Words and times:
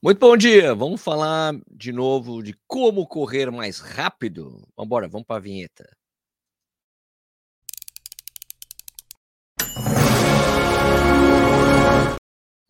Muito 0.00 0.20
bom 0.20 0.36
dia. 0.36 0.74
Vamos 0.76 1.02
falar 1.02 1.54
de 1.68 1.92
novo 1.92 2.40
de 2.42 2.54
como 2.68 3.04
correr 3.06 3.50
mais 3.50 3.80
rápido. 3.80 4.50
Vamos 4.76 4.86
embora, 4.86 5.08
vamos 5.08 5.26
para 5.26 5.36
a 5.36 5.40
vinheta. 5.40 5.84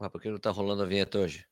Ah, 0.00 0.08
por 0.10 0.20
que 0.22 0.28
não 0.28 0.36
está 0.36 0.50
rolando 0.50 0.82
a 0.82 0.86
vinheta 0.86 1.18
hoje? 1.18 1.44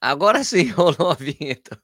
Agora 0.00 0.44
sim 0.44 0.68
rolou 0.72 1.10
a 1.10 1.14
vinheta. 1.14 1.80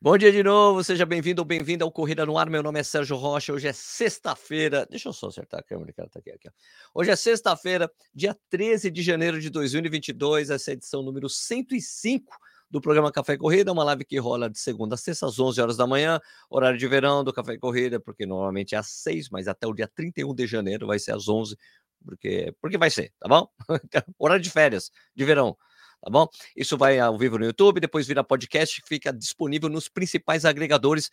Bom 0.00 0.16
dia 0.16 0.30
de 0.30 0.44
novo, 0.44 0.84
seja 0.84 1.04
bem-vindo 1.04 1.42
ou 1.42 1.44
bem-vinda 1.44 1.84
ao 1.84 1.90
Corrida 1.90 2.24
no 2.24 2.38
Ar. 2.38 2.48
Meu 2.48 2.62
nome 2.62 2.78
é 2.78 2.84
Sérgio 2.84 3.16
Rocha. 3.16 3.52
Hoje 3.52 3.66
é 3.66 3.72
sexta-feira. 3.72 4.86
Deixa 4.88 5.08
eu 5.08 5.12
só 5.12 5.26
acertar 5.26 5.58
a 5.58 5.62
câmera, 5.62 5.92
cara, 5.92 6.08
tá 6.08 6.20
aqui, 6.20 6.30
aqui. 6.30 6.48
Hoje 6.94 7.10
é 7.10 7.16
sexta-feira, 7.16 7.90
dia 8.14 8.32
13 8.48 8.92
de 8.92 9.02
janeiro 9.02 9.40
de 9.40 9.50
2022. 9.50 10.50
Essa 10.50 10.70
é 10.70 10.72
a 10.72 10.74
edição 10.74 11.02
número 11.02 11.28
105 11.28 12.32
do 12.70 12.80
programa 12.80 13.10
Café 13.10 13.36
Corrida, 13.36 13.72
uma 13.72 13.82
live 13.82 14.04
que 14.04 14.16
rola 14.18 14.48
de 14.48 14.60
segunda 14.60 14.94
a 14.94 14.98
sexta 14.98 15.26
às 15.26 15.36
11 15.36 15.60
horas 15.60 15.76
da 15.76 15.84
manhã, 15.84 16.20
horário 16.48 16.78
de 16.78 16.86
verão 16.86 17.24
do 17.24 17.32
Café 17.32 17.58
Corrida, 17.58 17.98
porque 17.98 18.24
normalmente 18.24 18.76
é 18.76 18.78
às 18.78 18.86
6, 18.86 19.30
mas 19.30 19.48
até 19.48 19.66
o 19.66 19.74
dia 19.74 19.88
31 19.88 20.32
de 20.32 20.46
janeiro 20.46 20.86
vai 20.86 21.00
ser 21.00 21.10
às 21.10 21.28
11, 21.28 21.56
porque 22.04 22.54
porque 22.60 22.78
vai 22.78 22.90
ser, 22.90 23.12
tá 23.18 23.26
bom? 23.26 23.48
horário 24.16 24.44
de 24.44 24.50
férias, 24.50 24.92
de 25.16 25.24
verão 25.24 25.56
tá 26.00 26.10
bom? 26.10 26.26
Isso 26.56 26.76
vai 26.76 26.98
ao 26.98 27.16
vivo 27.18 27.38
no 27.38 27.44
YouTube, 27.44 27.80
depois 27.80 28.06
vira 28.06 28.22
podcast, 28.22 28.82
fica 28.86 29.12
disponível 29.12 29.68
nos 29.68 29.88
principais 29.88 30.44
agregadores, 30.44 31.10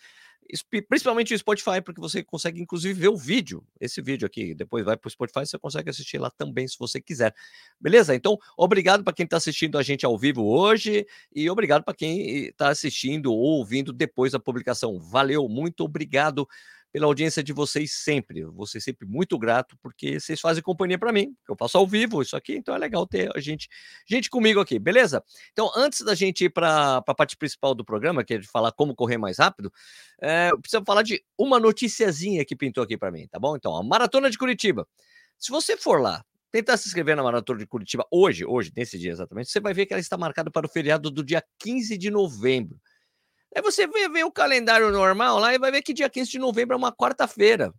principalmente 0.88 1.34
o 1.34 1.40
Spotify, 1.40 1.82
porque 1.84 2.00
você 2.00 2.24
consegue 2.24 2.62
inclusive 2.62 2.94
ver 2.94 3.08
o 3.08 3.18
vídeo, 3.18 3.66
esse 3.80 4.00
vídeo 4.00 4.28
aqui, 4.28 4.54
depois 4.54 4.86
vai 4.86 4.96
para 4.96 5.08
o 5.08 5.12
Spotify, 5.12 5.40
você 5.40 5.58
consegue 5.58 5.90
assistir 5.90 6.20
lá 6.20 6.30
também, 6.30 6.68
se 6.68 6.78
você 6.78 7.02
quiser. 7.02 7.34
Beleza? 7.82 8.14
Então, 8.14 8.38
obrigado 8.56 9.04
para 9.04 9.14
quem 9.14 9.24
está 9.24 9.38
assistindo 9.38 9.78
a 9.78 9.82
gente 9.82 10.06
ao 10.06 10.18
vivo 10.18 10.46
hoje 10.46 11.06
e 11.34 11.50
obrigado 11.50 11.84
para 11.84 11.96
quem 11.96 12.46
está 12.46 12.70
assistindo 12.70 13.34
ou 13.34 13.40
ouvindo 13.40 13.92
depois 13.92 14.34
da 14.34 14.40
publicação. 14.40 15.00
Valeu, 15.00 15.50
muito 15.50 15.84
obrigado 15.84 16.48
pela 16.96 17.08
audiência 17.08 17.44
de 17.44 17.52
vocês 17.52 17.92
sempre. 17.92 18.42
Ser 18.68 18.80
sempre 18.80 19.06
muito 19.06 19.38
grato, 19.38 19.78
porque 19.84 20.18
vocês 20.18 20.40
fazem 20.40 20.64
companhia 20.64 20.98
para 20.98 21.12
mim. 21.12 21.36
Eu 21.46 21.54
faço 21.60 21.78
ao 21.78 21.86
vivo 21.86 22.22
isso 22.22 22.38
aqui, 22.38 22.56
então 22.56 22.74
é 22.74 22.78
legal 22.78 23.06
ter 23.06 23.30
a 23.36 23.40
gente, 23.42 23.68
gente 24.08 24.30
comigo 24.30 24.62
aqui, 24.62 24.80
beleza? 24.80 25.22
Então, 25.52 25.70
antes 25.76 26.00
da 26.04 26.16
gente 26.16 26.46
ir 26.46 26.50
para 26.52 27.04
a 27.06 27.14
parte 27.14 27.36
principal 27.36 27.76
do 27.76 27.84
programa, 27.84 28.24
que 28.24 28.36
é 28.36 28.38
de 28.38 28.48
falar 28.48 28.72
como 28.72 28.96
correr 28.96 29.18
mais 29.18 29.40
rápido, 29.40 29.74
é, 30.22 30.52
preciso 30.56 30.86
falar 30.86 31.02
de 31.02 31.22
uma 31.38 31.60
noticiazinha 31.60 32.46
que 32.46 32.56
pintou 32.56 32.82
aqui 32.82 32.98
para 32.98 33.12
mim, 33.12 33.28
tá 33.28 33.38
bom? 33.38 33.58
Então, 33.58 33.76
a 33.76 33.84
Maratona 33.84 34.30
de 34.30 34.38
Curitiba. 34.38 34.88
Se 35.38 35.52
você 35.52 35.76
for 35.76 36.00
lá, 36.00 36.24
tentar 36.50 36.78
se 36.78 36.88
inscrever 36.88 37.18
na 37.18 37.24
Maratona 37.24 37.60
de 37.60 37.68
Curitiba 37.68 38.08
hoje, 38.10 38.46
hoje, 38.46 38.72
nesse 38.74 38.98
dia 38.98 39.12
exatamente, 39.12 39.52
você 39.52 39.60
vai 39.60 39.74
ver 39.74 39.86
que 39.86 39.92
ela 39.92 40.00
está 40.00 40.18
marcada 40.18 40.50
para 40.50 40.66
o 40.66 40.70
feriado 40.70 41.12
do 41.12 41.26
dia 41.26 41.44
15 41.60 41.98
de 41.98 42.10
novembro. 42.10 42.80
Aí 43.56 43.62
você 43.62 43.88
vê, 43.88 44.10
vê 44.10 44.24
o 44.24 44.32
calendário 44.32 44.92
normal 44.92 45.40
lá 45.40 45.54
e 45.54 45.58
vai 45.60 45.72
ver 45.72 45.82
que 45.82 45.94
dia 45.94 46.10
15 46.10 46.32
de 46.32 46.40
novembro 46.40 46.74
é 46.74 46.78
uma 46.78 46.92
quarta-feira. 46.92 47.74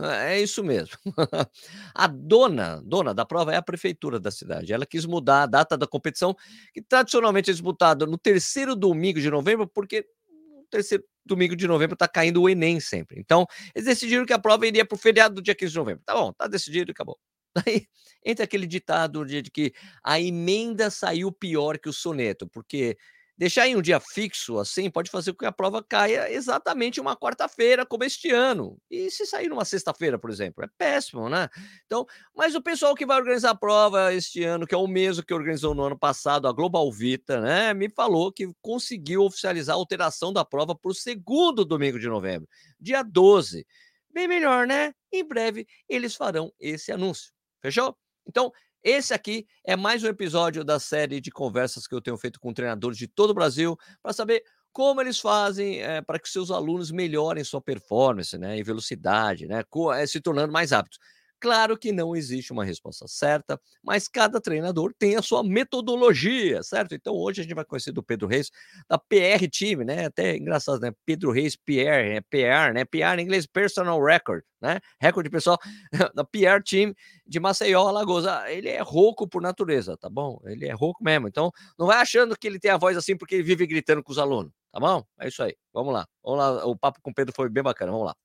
É 0.00 0.40
isso 0.40 0.64
mesmo. 0.64 0.96
a 1.94 2.06
dona, 2.08 2.82
dona 2.84 3.14
da 3.14 3.24
prova 3.24 3.52
é 3.52 3.56
a 3.56 3.62
prefeitura 3.62 4.18
da 4.18 4.30
cidade. 4.30 4.72
Ela 4.72 4.86
quis 4.86 5.06
mudar 5.06 5.42
a 5.42 5.46
data 5.46 5.76
da 5.76 5.86
competição, 5.86 6.34
que 6.72 6.82
tradicionalmente 6.82 7.50
é 7.50 7.52
disputada 7.52 8.04
no 8.06 8.18
terceiro 8.18 8.74
domingo 8.74 9.20
de 9.20 9.30
novembro, 9.30 9.68
porque 9.68 10.04
no 10.28 10.64
terceiro 10.68 11.04
domingo 11.24 11.54
de 11.54 11.68
novembro 11.68 11.94
está 11.94 12.08
caindo 12.08 12.42
o 12.42 12.48
Enem 12.48 12.80
sempre. 12.80 13.20
Então, 13.20 13.46
eles 13.74 13.86
decidiram 13.86 14.26
que 14.26 14.32
a 14.32 14.38
prova 14.38 14.66
iria 14.66 14.84
para 14.84 14.96
o 14.96 14.98
feriado 14.98 15.36
do 15.36 15.42
dia 15.42 15.54
15 15.54 15.72
de 15.72 15.78
novembro. 15.78 16.02
Tá 16.04 16.14
bom, 16.14 16.32
tá 16.32 16.48
decidido 16.48 16.90
e 16.90 16.92
acabou. 16.92 17.18
Daí 17.54 17.86
entra 18.24 18.44
aquele 18.44 18.66
ditado 18.66 19.24
de 19.24 19.42
que 19.44 19.72
a 20.02 20.20
emenda 20.20 20.90
saiu 20.90 21.30
pior 21.30 21.78
que 21.78 21.88
o 21.88 21.92
soneto, 21.92 22.48
porque 22.48 22.96
Deixar 23.36 23.66
em 23.66 23.74
um 23.74 23.82
dia 23.82 23.98
fixo, 23.98 24.58
assim, 24.58 24.88
pode 24.88 25.10
fazer 25.10 25.32
com 25.32 25.38
que 25.38 25.46
a 25.46 25.50
prova 25.50 25.82
caia 25.82 26.32
exatamente 26.32 27.00
uma 27.00 27.16
quarta-feira, 27.16 27.84
como 27.84 28.04
este 28.04 28.30
ano. 28.30 28.78
E 28.88 29.10
se 29.10 29.26
sair 29.26 29.48
numa 29.48 29.64
sexta-feira, 29.64 30.16
por 30.18 30.30
exemplo, 30.30 30.64
é 30.64 30.68
péssimo, 30.78 31.28
né? 31.28 31.48
Então, 31.84 32.06
mas 32.34 32.54
o 32.54 32.62
pessoal 32.62 32.94
que 32.94 33.04
vai 33.04 33.18
organizar 33.18 33.50
a 33.50 33.54
prova 33.56 34.14
este 34.14 34.44
ano, 34.44 34.66
que 34.66 34.74
é 34.74 34.78
o 34.78 34.86
mesmo 34.86 35.24
que 35.24 35.34
organizou 35.34 35.74
no 35.74 35.82
ano 35.82 35.98
passado, 35.98 36.46
a 36.46 36.52
Global 36.52 36.90
Vita, 36.92 37.40
né, 37.40 37.74
me 37.74 37.90
falou 37.90 38.32
que 38.32 38.48
conseguiu 38.62 39.24
oficializar 39.24 39.74
a 39.74 39.78
alteração 39.78 40.32
da 40.32 40.44
prova 40.44 40.74
para 40.74 40.90
o 40.90 40.94
segundo 40.94 41.64
domingo 41.64 41.98
de 41.98 42.06
novembro, 42.06 42.48
dia 42.78 43.02
12. 43.02 43.66
Bem 44.12 44.28
melhor, 44.28 44.64
né? 44.64 44.94
Em 45.12 45.24
breve 45.24 45.66
eles 45.88 46.14
farão 46.14 46.52
esse 46.60 46.92
anúncio. 46.92 47.32
Fechou? 47.60 47.96
Então, 48.26 48.52
esse 48.84 49.14
aqui 49.14 49.46
é 49.64 49.74
mais 49.74 50.04
um 50.04 50.08
episódio 50.08 50.62
da 50.62 50.78
série 50.78 51.18
de 51.18 51.30
conversas 51.30 51.86
que 51.86 51.94
eu 51.94 52.02
tenho 52.02 52.18
feito 52.18 52.38
com 52.38 52.52
treinadores 52.52 52.98
de 52.98 53.08
todo 53.08 53.30
o 53.30 53.34
Brasil 53.34 53.78
para 54.02 54.12
saber 54.12 54.44
como 54.74 55.00
eles 55.00 55.18
fazem 55.18 55.80
é, 55.80 56.02
para 56.02 56.18
que 56.18 56.28
seus 56.28 56.50
alunos 56.50 56.90
melhorem 56.90 57.42
sua 57.42 57.62
performance 57.62 58.36
né, 58.36 58.58
e 58.58 58.62
velocidade, 58.62 59.46
né, 59.46 59.62
eh, 59.96 60.06
se 60.06 60.20
tornando 60.20 60.52
mais 60.52 60.72
rápidos. 60.72 60.98
Claro 61.44 61.76
que 61.76 61.92
não 61.92 62.16
existe 62.16 62.54
uma 62.54 62.64
resposta 62.64 63.06
certa, 63.06 63.60
mas 63.82 64.08
cada 64.08 64.40
treinador 64.40 64.94
tem 64.98 65.14
a 65.14 65.20
sua 65.20 65.44
metodologia, 65.44 66.62
certo? 66.62 66.94
Então 66.94 67.12
hoje 67.12 67.42
a 67.42 67.44
gente 67.44 67.54
vai 67.54 67.66
conhecer 67.66 67.92
do 67.92 68.02
Pedro 68.02 68.26
Reis, 68.26 68.50
da 68.88 68.96
PR 68.96 69.46
Team, 69.52 69.84
né? 69.84 70.06
Até 70.06 70.38
engraçado, 70.38 70.80
né? 70.80 70.90
Pedro 71.04 71.30
Reis 71.30 71.54
PR, 71.54 72.16
é 72.16 72.20
PR, 72.22 72.72
né? 72.72 72.86
PR 72.86 73.18
em 73.18 73.24
inglês, 73.24 73.46
Personal 73.46 74.02
Record, 74.02 74.42
né? 74.58 74.80
Recorde 74.98 75.28
pessoal 75.28 75.58
da 76.14 76.24
PR 76.24 76.62
Team 76.66 76.94
de 77.26 77.38
Maceió, 77.38 77.88
Alagoas. 77.88 78.26
Ah, 78.26 78.50
ele 78.50 78.70
é 78.70 78.80
rouco 78.80 79.28
por 79.28 79.42
natureza, 79.42 79.98
tá 79.98 80.08
bom? 80.08 80.40
Ele 80.46 80.64
é 80.64 80.72
rouco 80.72 81.04
mesmo. 81.04 81.28
Então 81.28 81.52
não 81.78 81.88
vai 81.88 81.98
achando 81.98 82.38
que 82.38 82.46
ele 82.46 82.58
tem 82.58 82.70
a 82.70 82.78
voz 82.78 82.96
assim 82.96 83.18
porque 83.18 83.34
ele 83.34 83.44
vive 83.44 83.66
gritando 83.66 84.02
com 84.02 84.12
os 84.12 84.18
alunos, 84.18 84.50
tá 84.72 84.80
bom? 84.80 85.04
É 85.20 85.28
isso 85.28 85.42
aí. 85.42 85.54
Vamos 85.74 85.92
lá. 85.92 86.06
Vamos 86.24 86.38
lá. 86.38 86.64
O 86.64 86.74
papo 86.74 87.02
com 87.02 87.10
o 87.10 87.14
Pedro 87.14 87.34
foi 87.36 87.50
bem 87.50 87.62
bacana. 87.62 87.92
Vamos 87.92 88.06
lá. 88.06 88.16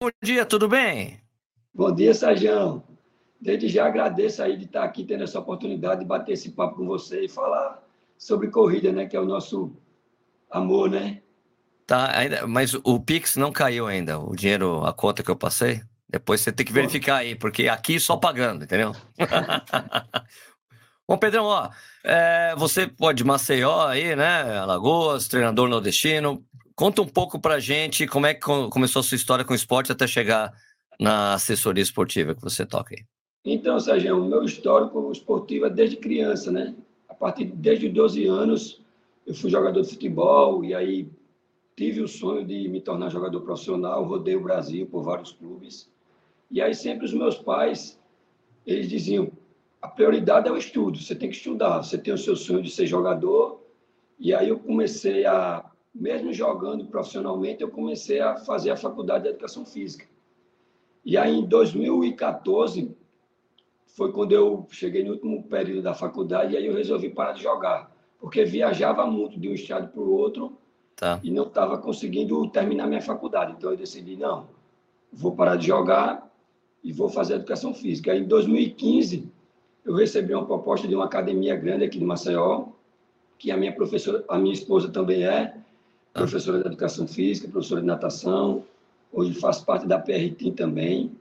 Bom 0.00 0.10
dia, 0.22 0.46
tudo 0.46 0.68
bem? 0.68 1.25
Bom 1.76 1.94
dia, 1.94 2.14
Sérgio. 2.14 2.82
Desde 3.38 3.68
já 3.68 3.86
agradeço 3.86 4.42
aí 4.42 4.56
de 4.56 4.64
estar 4.64 4.82
aqui 4.82 5.04
tendo 5.04 5.24
essa 5.24 5.38
oportunidade 5.38 6.00
de 6.00 6.06
bater 6.06 6.32
esse 6.32 6.52
papo 6.52 6.76
com 6.76 6.86
você 6.86 7.26
e 7.26 7.28
falar 7.28 7.82
sobre 8.16 8.48
corrida, 8.48 8.90
né? 8.90 9.04
Que 9.04 9.14
é 9.14 9.20
o 9.20 9.26
nosso 9.26 9.76
amor, 10.50 10.88
né? 10.88 11.20
Tá, 11.86 12.16
ainda, 12.18 12.46
mas 12.46 12.72
o 12.82 12.98
Pix 12.98 13.36
não 13.36 13.52
caiu 13.52 13.86
ainda, 13.86 14.18
o 14.18 14.34
dinheiro, 14.34 14.86
a 14.86 14.92
conta 14.94 15.22
que 15.22 15.30
eu 15.30 15.36
passei. 15.36 15.82
Depois 16.08 16.40
você 16.40 16.50
tem 16.50 16.64
que 16.64 16.72
verificar 16.72 17.16
aí, 17.16 17.34
porque 17.34 17.68
aqui 17.68 18.00
só 18.00 18.16
pagando, 18.16 18.64
entendeu? 18.64 18.92
Bom, 21.06 21.18
Pedrão, 21.18 21.44
ó, 21.44 21.68
é, 22.02 22.54
você 22.56 22.86
pode 22.86 23.22
Maceió 23.22 23.86
aí, 23.86 24.16
né? 24.16 24.60
Alagoas, 24.60 25.28
treinador 25.28 25.68
nordestino. 25.68 26.42
Conta 26.74 27.02
um 27.02 27.06
pouco 27.06 27.38
pra 27.38 27.60
gente 27.60 28.06
como 28.06 28.24
é 28.24 28.32
que 28.32 28.40
começou 28.40 29.00
a 29.00 29.02
sua 29.02 29.16
história 29.16 29.44
com 29.44 29.52
o 29.52 29.56
esporte 29.56 29.92
até 29.92 30.06
chegar 30.06 30.54
na 30.98 31.34
assessoria 31.34 31.82
esportiva 31.82 32.34
que 32.34 32.42
você 32.42 32.64
toca 32.64 32.94
aí? 32.94 33.04
Então, 33.44 33.78
Sérgio, 33.78 34.20
o 34.20 34.28
meu 34.28 34.42
histórico 34.42 35.12
esportivo 35.12 35.66
é 35.66 35.70
desde 35.70 35.96
criança, 35.96 36.50
né? 36.50 36.74
A 37.08 37.14
partir 37.14 37.44
desde 37.44 37.88
12 37.88 38.26
anos, 38.26 38.82
eu 39.26 39.34
fui 39.34 39.50
jogador 39.50 39.82
de 39.82 39.90
futebol 39.90 40.64
e 40.64 40.74
aí 40.74 41.08
tive 41.76 42.00
o 42.00 42.08
sonho 42.08 42.44
de 42.44 42.68
me 42.68 42.80
tornar 42.80 43.10
jogador 43.10 43.40
profissional, 43.42 44.02
rodei 44.04 44.34
o 44.34 44.42
Brasil 44.42 44.86
por 44.86 45.02
vários 45.02 45.32
clubes. 45.32 45.88
E 46.50 46.60
aí 46.60 46.74
sempre 46.74 47.04
os 47.04 47.12
meus 47.12 47.36
pais, 47.36 47.98
eles 48.66 48.88
diziam, 48.88 49.30
a 49.80 49.88
prioridade 49.88 50.48
é 50.48 50.52
o 50.52 50.56
estudo, 50.56 50.98
você 50.98 51.14
tem 51.14 51.28
que 51.28 51.36
estudar, 51.36 51.82
você 51.82 51.98
tem 51.98 52.12
o 52.12 52.18
seu 52.18 52.34
sonho 52.34 52.62
de 52.62 52.70
ser 52.70 52.86
jogador. 52.86 53.60
E 54.18 54.34
aí 54.34 54.48
eu 54.48 54.58
comecei 54.58 55.26
a, 55.26 55.64
mesmo 55.94 56.32
jogando 56.32 56.86
profissionalmente, 56.86 57.62
eu 57.62 57.70
comecei 57.70 58.20
a 58.20 58.36
fazer 58.38 58.70
a 58.70 58.76
faculdade 58.76 59.24
de 59.24 59.30
educação 59.30 59.64
física. 59.64 60.06
E 61.06 61.16
aí, 61.16 61.38
em 61.38 61.46
2014, 61.46 62.90
foi 63.86 64.10
quando 64.10 64.32
eu 64.32 64.66
cheguei 64.70 65.04
no 65.04 65.12
último 65.12 65.44
período 65.44 65.82
da 65.82 65.94
faculdade 65.94 66.52
e 66.52 66.56
aí 66.56 66.66
eu 66.66 66.74
resolvi 66.74 67.08
parar 67.10 67.30
de 67.30 67.44
jogar, 67.44 67.94
porque 68.18 68.44
viajava 68.44 69.06
muito 69.06 69.38
de 69.38 69.48
um 69.48 69.54
estado 69.54 69.86
para 69.86 70.02
o 70.02 70.12
outro 70.12 70.58
tá. 70.96 71.20
e 71.22 71.30
não 71.30 71.44
estava 71.44 71.78
conseguindo 71.78 72.48
terminar 72.48 72.88
minha 72.88 73.00
faculdade. 73.00 73.54
Então, 73.56 73.70
eu 73.70 73.76
decidi, 73.76 74.16
não, 74.16 74.48
vou 75.12 75.36
parar 75.36 75.54
de 75.54 75.68
jogar 75.68 76.28
e 76.82 76.92
vou 76.92 77.08
fazer 77.08 77.34
educação 77.34 77.72
física. 77.72 78.10
Aí, 78.10 78.18
em 78.18 78.26
2015, 78.26 79.30
eu 79.84 79.94
recebi 79.94 80.34
uma 80.34 80.44
proposta 80.44 80.88
de 80.88 80.94
uma 80.96 81.04
academia 81.04 81.54
grande 81.54 81.84
aqui 81.84 82.00
de 82.00 82.04
Maceió, 82.04 82.66
que 83.38 83.52
a 83.52 83.56
minha 83.56 83.72
professora, 83.72 84.24
a 84.28 84.36
minha 84.36 84.54
esposa 84.54 84.88
também 84.88 85.24
é 85.24 85.56
professora 86.12 86.58
de 86.58 86.66
educação 86.66 87.06
física, 87.06 87.46
professora 87.46 87.80
de 87.80 87.86
natação, 87.86 88.64
hoje 89.12 89.38
faço 89.38 89.64
parte 89.64 89.86
da 89.86 89.98
PRT 89.98 90.52
também. 90.52 91.16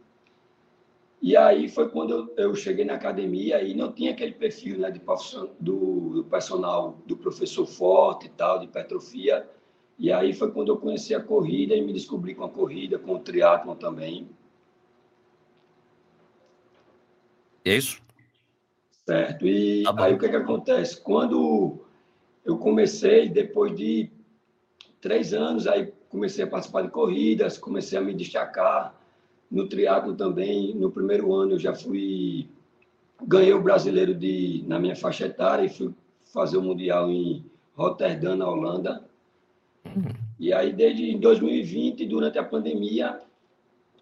E 1.21 1.35
aí 1.35 1.67
foi 1.67 1.89
quando 1.89 2.11
eu, 2.11 2.33
eu, 2.37 2.55
cheguei 2.55 2.85
na 2.85 2.93
academia 2.93 3.61
e 3.61 3.73
não 3.73 3.91
tinha 3.91 4.11
aquele 4.11 4.33
perfil 4.33 4.77
né, 4.77 4.91
de 4.91 5.01
do, 5.59 6.09
do 6.09 6.23
personal, 6.25 6.97
do 7.05 7.17
professor 7.17 7.65
forte 7.65 8.27
e 8.27 8.29
tal, 8.29 8.59
de 8.59 8.65
hipertrofia. 8.65 9.47
E 9.97 10.11
aí 10.11 10.33
foi 10.33 10.51
quando 10.51 10.69
eu 10.69 10.77
conheci 10.77 11.15
a 11.15 11.23
corrida 11.23 11.73
e 11.75 11.81
me 11.81 11.93
descobri 11.93 12.35
com 12.35 12.43
a 12.43 12.49
corrida, 12.49 12.99
com 12.99 13.15
o 13.15 13.19
triatlon 13.19 13.75
também. 13.75 14.29
É 17.63 17.75
isso? 17.75 18.01
Certo. 19.05 19.47
E 19.47 19.83
tá 19.83 20.05
aí 20.05 20.13
o 20.13 20.19
que, 20.19 20.29
que 20.29 20.35
acontece? 20.35 21.01
Quando 21.01 21.85
eu 22.43 22.57
comecei, 22.57 23.29
depois 23.29 23.75
de 23.75 24.11
três 25.01 25.33
anos, 25.33 25.65
aí 25.65 25.91
comecei 26.15 26.45
a 26.45 26.47
participar 26.47 26.83
de 26.83 26.89
corridas, 26.89 27.57
comecei 27.57 27.97
a 27.97 28.01
me 28.01 28.13
destacar 28.13 28.95
no 29.51 29.67
triatlo 29.67 30.15
também. 30.15 30.73
No 30.73 30.89
primeiro 30.89 31.33
ano 31.33 31.53
eu 31.53 31.59
já 31.59 31.75
fui 31.75 32.47
ganhei 33.21 33.53
o 33.53 33.61
brasileiro 33.61 34.13
de 34.13 34.63
na 34.65 34.79
minha 34.79 34.95
faixa 34.95 35.25
etária 35.25 35.65
e 35.65 35.69
fui 35.69 35.93
fazer 36.33 36.57
o 36.57 36.61
mundial 36.61 37.11
em 37.11 37.45
Rotterdam, 37.75 38.37
na 38.37 38.49
Holanda. 38.49 39.03
E 40.39 40.53
aí 40.53 40.71
desde 40.71 41.17
2020, 41.17 42.05
durante 42.05 42.39
a 42.39 42.43
pandemia, 42.43 43.19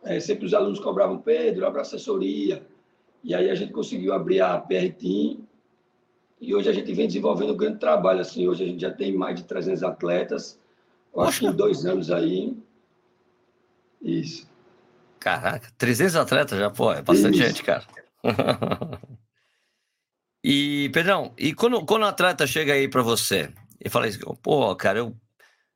é, 0.04 0.19
sempre 0.19 0.45
os 0.45 0.54
alunos 0.54 0.80
cobravam 0.80 1.18
Pedro, 1.18 1.65
abra 1.65 1.81
assessoria. 1.81 2.63
E 3.24 3.33
aí 3.33 3.50
a 3.50 3.56
gente 3.56 3.74
conseguiu 3.74 4.13
abrir 4.13 4.42
a 4.42 4.60
PR 4.60 4.92
Team 5.00 5.39
e 6.39 6.54
hoje 6.54 6.69
a 6.69 6.74
gente 6.74 6.94
vem 6.94 7.07
desenvolvendo 7.07 7.54
um 7.54 7.57
grande 7.57 7.80
trabalho. 7.80 8.19
Assim, 8.19 8.48
hoje 8.48 8.63
a 8.63 8.68
gente 8.68 8.81
já 8.81 8.92
tem 8.92 9.12
mais 9.13 9.36
de 9.36 9.45
300 9.45 9.81
atletas. 9.81 10.60
Eu 11.13 11.21
acho 11.21 11.42
que 11.42 11.48
em 11.48 11.51
dois 11.51 11.86
anos 11.86 12.10
aí. 12.10 12.57
Isso. 14.01 14.48
Caraca, 15.19 15.71
300 15.77 16.15
atletas 16.15 16.60
já, 16.60 16.69
pô, 16.69 16.92
é 16.92 17.01
bastante 17.01 17.36
Isso. 17.38 17.48
gente, 17.48 17.63
cara. 17.63 17.83
e, 20.44 20.89
Pedrão, 20.94 21.33
e 21.38 21.54
quando, 21.54 21.86
quando 21.86 22.04
o 22.04 22.07
atleta 22.07 22.45
chega 22.45 22.74
aí 22.74 22.89
para 22.89 23.01
você 23.01 23.50
e 23.83 23.89
fala 23.89 24.07
assim, 24.07 24.19
pô, 24.42 24.75
cara, 24.75 25.00
eu. 25.00 25.15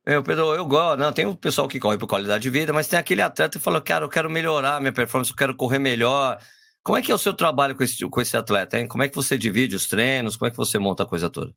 Meu, 0.06 0.22
Pedro, 0.22 0.54
eu 0.54 0.64
gosto. 0.64 0.98
Não, 0.98 1.12
tem 1.12 1.26
o 1.26 1.36
pessoal 1.36 1.68
que 1.68 1.78
corre 1.78 1.98
por 1.98 2.06
qualidade 2.06 2.42
de 2.42 2.50
vida, 2.50 2.72
mas 2.72 2.88
tem 2.88 2.98
aquele 2.98 3.20
atleta 3.20 3.58
que 3.58 3.64
fala, 3.64 3.80
cara, 3.80 4.06
eu 4.06 4.08
quero 4.08 4.30
melhorar 4.30 4.80
minha 4.80 4.92
performance, 4.92 5.30
eu 5.30 5.36
quero 5.36 5.54
correr 5.54 5.78
melhor. 5.78 6.38
Como 6.82 6.96
é 6.96 7.02
que 7.02 7.12
é 7.12 7.14
o 7.14 7.18
seu 7.18 7.34
trabalho 7.34 7.76
com 7.76 7.82
esse, 7.82 8.08
com 8.08 8.20
esse 8.20 8.34
atleta, 8.34 8.78
hein? 8.78 8.88
Como 8.88 9.02
é 9.02 9.08
que 9.08 9.16
você 9.16 9.36
divide 9.36 9.76
os 9.76 9.86
treinos? 9.86 10.36
Como 10.36 10.48
é 10.48 10.50
que 10.50 10.56
você 10.56 10.78
monta 10.78 11.02
a 11.02 11.06
coisa 11.06 11.28
toda? 11.28 11.52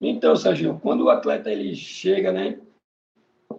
Então, 0.00 0.34
Sérgio, 0.36 0.78
quando 0.82 1.04
o 1.04 1.10
atleta 1.10 1.50
ele 1.50 1.74
chega, 1.74 2.32
né? 2.32 2.58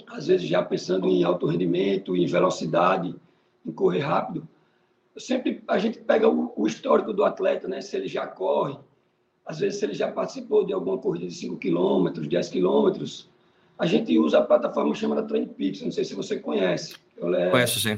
Às 0.07 0.27
vezes 0.27 0.47
já 0.47 0.63
pensando 0.63 1.07
em 1.07 1.23
alto 1.23 1.45
rendimento, 1.45 2.15
em 2.15 2.25
velocidade, 2.25 3.15
em 3.65 3.71
correr 3.71 3.99
rápido, 3.99 4.47
sempre 5.17 5.63
a 5.67 5.77
gente 5.77 5.99
pega 5.99 6.27
o, 6.29 6.53
o, 6.55 6.67
histórico 6.67 7.13
do 7.13 7.23
atleta, 7.23 7.67
né? 7.67 7.81
Se 7.81 7.95
ele 7.95 8.07
já 8.07 8.25
corre, 8.25 8.77
às 9.45 9.59
vezes 9.59 9.79
se 9.79 9.85
ele 9.85 9.93
já 9.93 10.11
participou 10.11 10.65
de 10.65 10.73
alguma 10.73 10.97
corrida 10.97 11.27
de 11.27 11.33
5 11.33 11.57
km, 11.57 12.09
10 12.27 12.49
km, 12.49 13.03
a 13.77 13.85
gente 13.85 14.17
usa 14.17 14.39
a 14.39 14.43
plataforma 14.43 14.93
chamada 14.95 15.23
TrainPix, 15.23 15.81
não 15.81 15.91
sei 15.91 16.03
se 16.03 16.15
você 16.15 16.39
conhece. 16.39 16.95
É, 17.17 17.49
Conheço, 17.49 17.79
sim. 17.79 17.97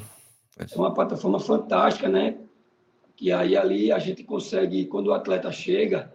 É 0.60 0.76
uma 0.76 0.94
plataforma 0.94 1.40
fantástica, 1.40 2.10
né? 2.10 2.38
que 3.20 3.34
aí 3.34 3.58
ali 3.58 3.92
a 3.92 4.00
gente 4.00 4.24
consegue, 4.24 4.86
quando 4.86 5.08
o 5.08 5.14
atleta 5.14 5.52
chega, 5.52 6.10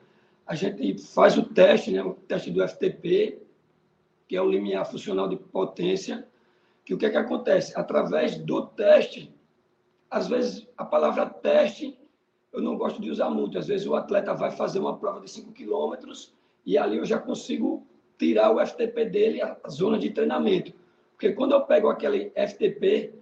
a 0.46 0.54
gente 0.54 0.96
faz 1.02 1.36
o 1.36 1.42
teste, 1.42 1.90
né, 1.90 2.02
o 2.02 2.14
teste 2.14 2.50
do 2.50 2.66
FTP, 2.66 3.42
que 4.28 4.36
é 4.36 4.42
o 4.42 4.50
limiar 4.50 4.84
funcional 4.86 5.28
de 5.28 5.36
potência, 5.36 6.26
que 6.84 6.94
o 6.94 6.98
que 6.98 7.06
é 7.06 7.10
que 7.10 7.16
acontece? 7.16 7.78
Através 7.78 8.36
do 8.36 8.66
teste, 8.66 9.34
às 10.10 10.28
vezes 10.28 10.66
a 10.76 10.84
palavra 10.84 11.26
teste 11.26 11.98
eu 12.54 12.62
não 12.62 12.76
gosto 12.76 13.02
de 13.02 13.10
usar 13.10 13.28
muito, 13.30 13.58
às 13.58 13.66
vezes 13.66 13.84
o 13.84 13.96
atleta 13.96 14.32
vai 14.32 14.52
fazer 14.52 14.78
uma 14.78 14.96
prova 14.96 15.20
de 15.20 15.28
5 15.28 15.52
quilômetros 15.52 16.32
e 16.64 16.78
ali 16.78 16.98
eu 16.98 17.04
já 17.04 17.18
consigo 17.18 17.84
tirar 18.16 18.52
o 18.52 18.64
FTP 18.64 19.06
dele, 19.06 19.42
a 19.42 19.58
zona 19.68 19.98
de 19.98 20.10
treinamento. 20.10 20.72
Porque 21.12 21.32
quando 21.32 21.52
eu 21.52 21.62
pego 21.62 21.88
aquele 21.88 22.30
FTP, 22.30 23.12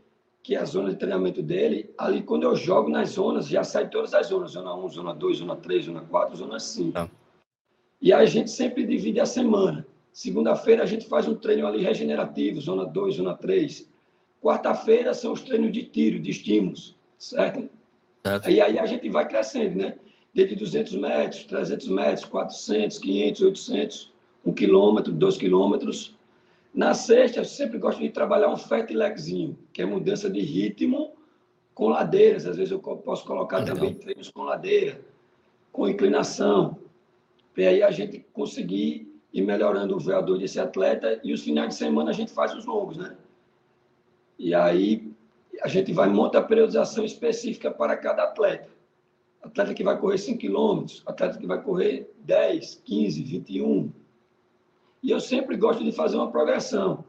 que 0.42 0.54
é 0.54 0.58
a 0.58 0.64
zona 0.66 0.90
de 0.90 0.96
treinamento 0.96 1.42
dele, 1.42 1.94
ali 1.96 2.22
quando 2.22 2.42
eu 2.42 2.54
jogo 2.54 2.90
nas 2.90 3.10
zonas, 3.10 3.48
já 3.48 3.64
sai 3.64 3.88
todas 3.88 4.12
as 4.12 4.26
zonas, 4.26 4.50
zona 4.50 4.74
1, 4.74 4.88
zona 4.90 5.14
2, 5.14 5.38
zona 5.38 5.56
3, 5.56 5.84
zona 5.86 6.02
4, 6.02 6.36
zona 6.36 6.60
5. 6.60 6.98
Ah. 6.98 7.08
E 8.02 8.12
a 8.12 8.24
gente 8.26 8.50
sempre 8.50 8.84
divide 8.84 9.18
a 9.18 9.26
semana. 9.26 9.86
Segunda-feira 10.12 10.82
a 10.82 10.86
gente 10.86 11.06
faz 11.06 11.26
um 11.26 11.34
treino 11.34 11.66
ali 11.66 11.82
regenerativo, 11.82 12.60
zona 12.60 12.84
2, 12.84 13.14
zona 13.14 13.34
3. 13.34 13.88
Quarta-feira 14.42 15.14
são 15.14 15.32
os 15.32 15.42
treinos 15.42 15.72
de 15.72 15.84
tiro, 15.84 16.18
de 16.18 16.30
estímulos, 16.30 16.96
certo? 17.18 17.68
certo? 18.24 18.50
E 18.50 18.60
aí 18.60 18.78
a 18.78 18.86
gente 18.86 19.08
vai 19.08 19.26
crescendo, 19.26 19.78
né? 19.78 19.96
Desde 20.34 20.56
200 20.56 20.94
metros, 20.94 21.44
300 21.44 21.88
metros, 21.88 22.24
400, 22.24 22.98
500, 22.98 23.42
800, 23.42 24.12
1 24.46 24.52
quilômetro, 24.52 25.12
2 25.12 25.36
quilômetros, 25.36 26.14
na 26.74 26.94
sexta, 26.94 27.40
eu 27.40 27.44
sempre 27.44 27.78
gosto 27.78 28.00
de 28.00 28.08
trabalhar 28.08 28.48
um 28.48 28.56
fat 28.56 28.90
legzinho, 28.90 29.58
que 29.74 29.82
é 29.82 29.84
mudança 29.84 30.30
de 30.30 30.40
ritmo 30.40 31.12
com 31.74 31.88
ladeiras. 31.88 32.46
Às 32.46 32.56
vezes 32.56 32.72
eu 32.72 32.78
posso 32.78 33.26
colocar 33.26 33.58
ah, 33.58 33.64
também 33.64 33.92
treinos 33.92 34.30
com 34.30 34.42
ladeira, 34.42 34.98
com 35.70 35.86
inclinação. 35.86 36.78
E 37.54 37.66
aí 37.66 37.82
a 37.82 37.90
gente 37.90 38.24
conseguir 38.32 39.11
ir 39.32 39.42
melhorando 39.42 39.96
o 39.96 39.98
VO2 39.98 40.38
desse 40.38 40.60
atleta 40.60 41.20
e 41.24 41.32
os 41.32 41.42
finais 41.42 41.70
de 41.70 41.74
semana 41.76 42.10
a 42.10 42.14
gente 42.14 42.32
faz 42.32 42.54
os 42.54 42.66
longos, 42.66 42.96
né? 42.96 43.16
E 44.38 44.54
aí 44.54 45.12
a 45.62 45.68
gente 45.68 45.92
vai 45.92 46.08
montar 46.08 46.40
a 46.40 46.42
periodização 46.42 47.04
específica 47.04 47.70
para 47.70 47.96
cada 47.96 48.24
atleta. 48.24 48.68
Atleta 49.42 49.74
que 49.74 49.84
vai 49.84 49.98
correr 49.98 50.18
5 50.18 50.38
km, 50.38 50.86
atleta 51.06 51.38
que 51.38 51.46
vai 51.46 51.60
correr 51.62 52.12
10, 52.24 52.82
15, 52.84 53.22
21, 53.22 53.92
e 55.02 55.10
eu 55.10 55.20
sempre 55.20 55.56
gosto 55.56 55.82
de 55.82 55.90
fazer 55.90 56.16
uma 56.16 56.30
progressão. 56.30 57.04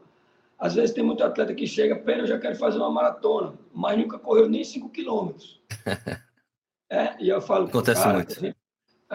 Às 0.58 0.74
vezes 0.74 0.94
tem 0.94 1.04
muito 1.04 1.22
atleta 1.22 1.54
que 1.54 1.66
chega, 1.66 1.96
pera, 1.96 2.22
eu 2.22 2.26
já 2.26 2.38
quero 2.38 2.56
fazer 2.56 2.78
uma 2.78 2.90
maratona, 2.90 3.54
mas 3.72 3.98
nunca 3.98 4.18
correu 4.18 4.48
nem 4.48 4.64
5 4.64 4.88
quilômetros. 4.88 5.60
é, 6.90 7.22
e 7.22 7.28
eu 7.28 7.40
falo, 7.40 7.66
acontece 7.66 8.02
cara, 8.02 8.14
muito. 8.14 8.56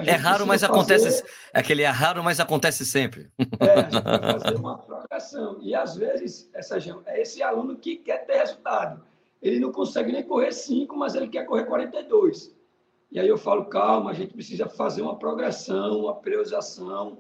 É 0.06 0.16
raro, 0.16 0.46
mas 0.46 0.62
fazer... 0.62 0.74
acontece. 0.74 1.24
É 1.54 1.60
aquele 1.60 1.84
é 1.84 1.88
raro, 1.88 2.24
mas 2.24 2.40
acontece 2.40 2.86
sempre. 2.86 3.30
É, 3.60 3.74
a 3.74 3.82
gente 3.82 4.04
vai 4.04 4.40
fazer 4.40 4.56
uma 4.56 4.78
progressão. 4.78 5.58
E 5.62 5.74
às 5.76 5.96
vezes, 5.96 6.50
essa 6.54 6.78
é 7.06 7.22
esse 7.22 7.42
aluno 7.42 7.76
que 7.76 7.96
quer 7.96 8.26
ter 8.26 8.38
resultado. 8.38 9.04
Ele 9.42 9.60
não 9.60 9.72
consegue 9.72 10.12
nem 10.12 10.24
correr 10.24 10.52
5, 10.52 10.96
mas 10.98 11.16
ele 11.16 11.28
quer 11.28 11.46
correr 11.46 11.66
42. 11.66 12.54
E 13.12 13.20
aí 13.20 13.28
eu 13.28 13.38
falo, 13.38 13.66
calma, 13.66 14.12
a 14.12 14.14
gente 14.14 14.34
precisa 14.34 14.68
fazer 14.68 15.02
uma 15.02 15.18
progressão, 15.18 16.02
uma 16.02 16.16
priorização, 16.16 17.18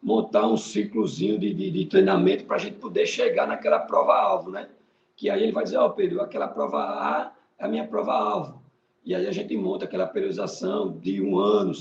montar 0.00 0.46
um 0.46 0.56
ciclozinho 0.56 1.38
de, 1.38 1.52
de, 1.52 1.70
de 1.70 1.86
treinamento 1.86 2.44
para 2.44 2.56
a 2.56 2.58
gente 2.60 2.76
poder 2.76 3.06
chegar 3.06 3.46
naquela 3.46 3.80
prova-alvo, 3.80 4.50
né? 4.50 4.68
Que 5.16 5.30
aí 5.30 5.42
ele 5.42 5.52
vai 5.52 5.64
dizer, 5.64 5.78
ó, 5.78 5.86
oh, 5.86 5.90
Pedro, 5.90 6.20
aquela 6.20 6.46
prova 6.46 6.78
A 6.78 7.32
é 7.58 7.64
a 7.64 7.68
minha 7.68 7.86
prova-alvo. 7.86 8.62
E 9.04 9.14
aí 9.14 9.26
a 9.26 9.32
gente 9.32 9.56
monta 9.56 9.84
aquela 9.86 10.06
periodização 10.06 10.92
de 10.98 11.20
um 11.20 11.38
ano. 11.38 11.72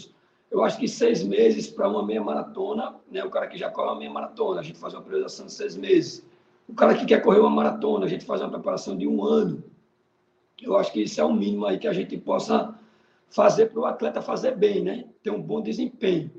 Eu 0.54 0.64
acho 0.64 0.78
que 0.78 0.88
seis 0.88 1.24
meses 1.24 1.68
para 1.68 1.90
uma 1.90 2.06
meia 2.06 2.22
maratona, 2.22 2.96
né? 3.10 3.24
O 3.24 3.30
cara 3.32 3.48
que 3.48 3.58
já 3.58 3.72
corre 3.72 3.90
uma 3.90 3.98
meia 3.98 4.12
maratona, 4.12 4.60
a 4.60 4.64
gente 4.64 4.78
faz 4.78 4.94
uma 4.94 5.02
periodização 5.02 5.48
de 5.48 5.52
seis 5.52 5.76
meses. 5.76 6.24
O 6.68 6.76
cara 6.76 6.94
que 6.94 7.08
quer 7.08 7.24
correr 7.24 7.40
uma 7.40 7.50
maratona, 7.50 8.06
a 8.06 8.08
gente 8.08 8.24
faz 8.24 8.40
uma 8.40 8.52
preparação 8.52 8.96
de 8.96 9.08
um 9.08 9.24
ano. 9.24 9.64
Eu 10.62 10.78
acho 10.78 10.94
que 10.94 11.02
isso 11.02 11.20
é 11.20 11.24
o 11.24 11.34
mínimo 11.34 11.66
aí 11.66 11.80
que 11.80 11.88
a 11.88 11.92
gente 11.92 12.16
possa 12.20 12.72
fazer 13.32 13.72
para 13.72 13.80
o 13.80 13.86
atleta 13.86 14.22
fazer 14.22 14.56
bem, 14.56 14.84
né? 14.84 15.06
Ter 15.24 15.32
um 15.32 15.42
bom 15.42 15.60
desempenho. 15.60 16.30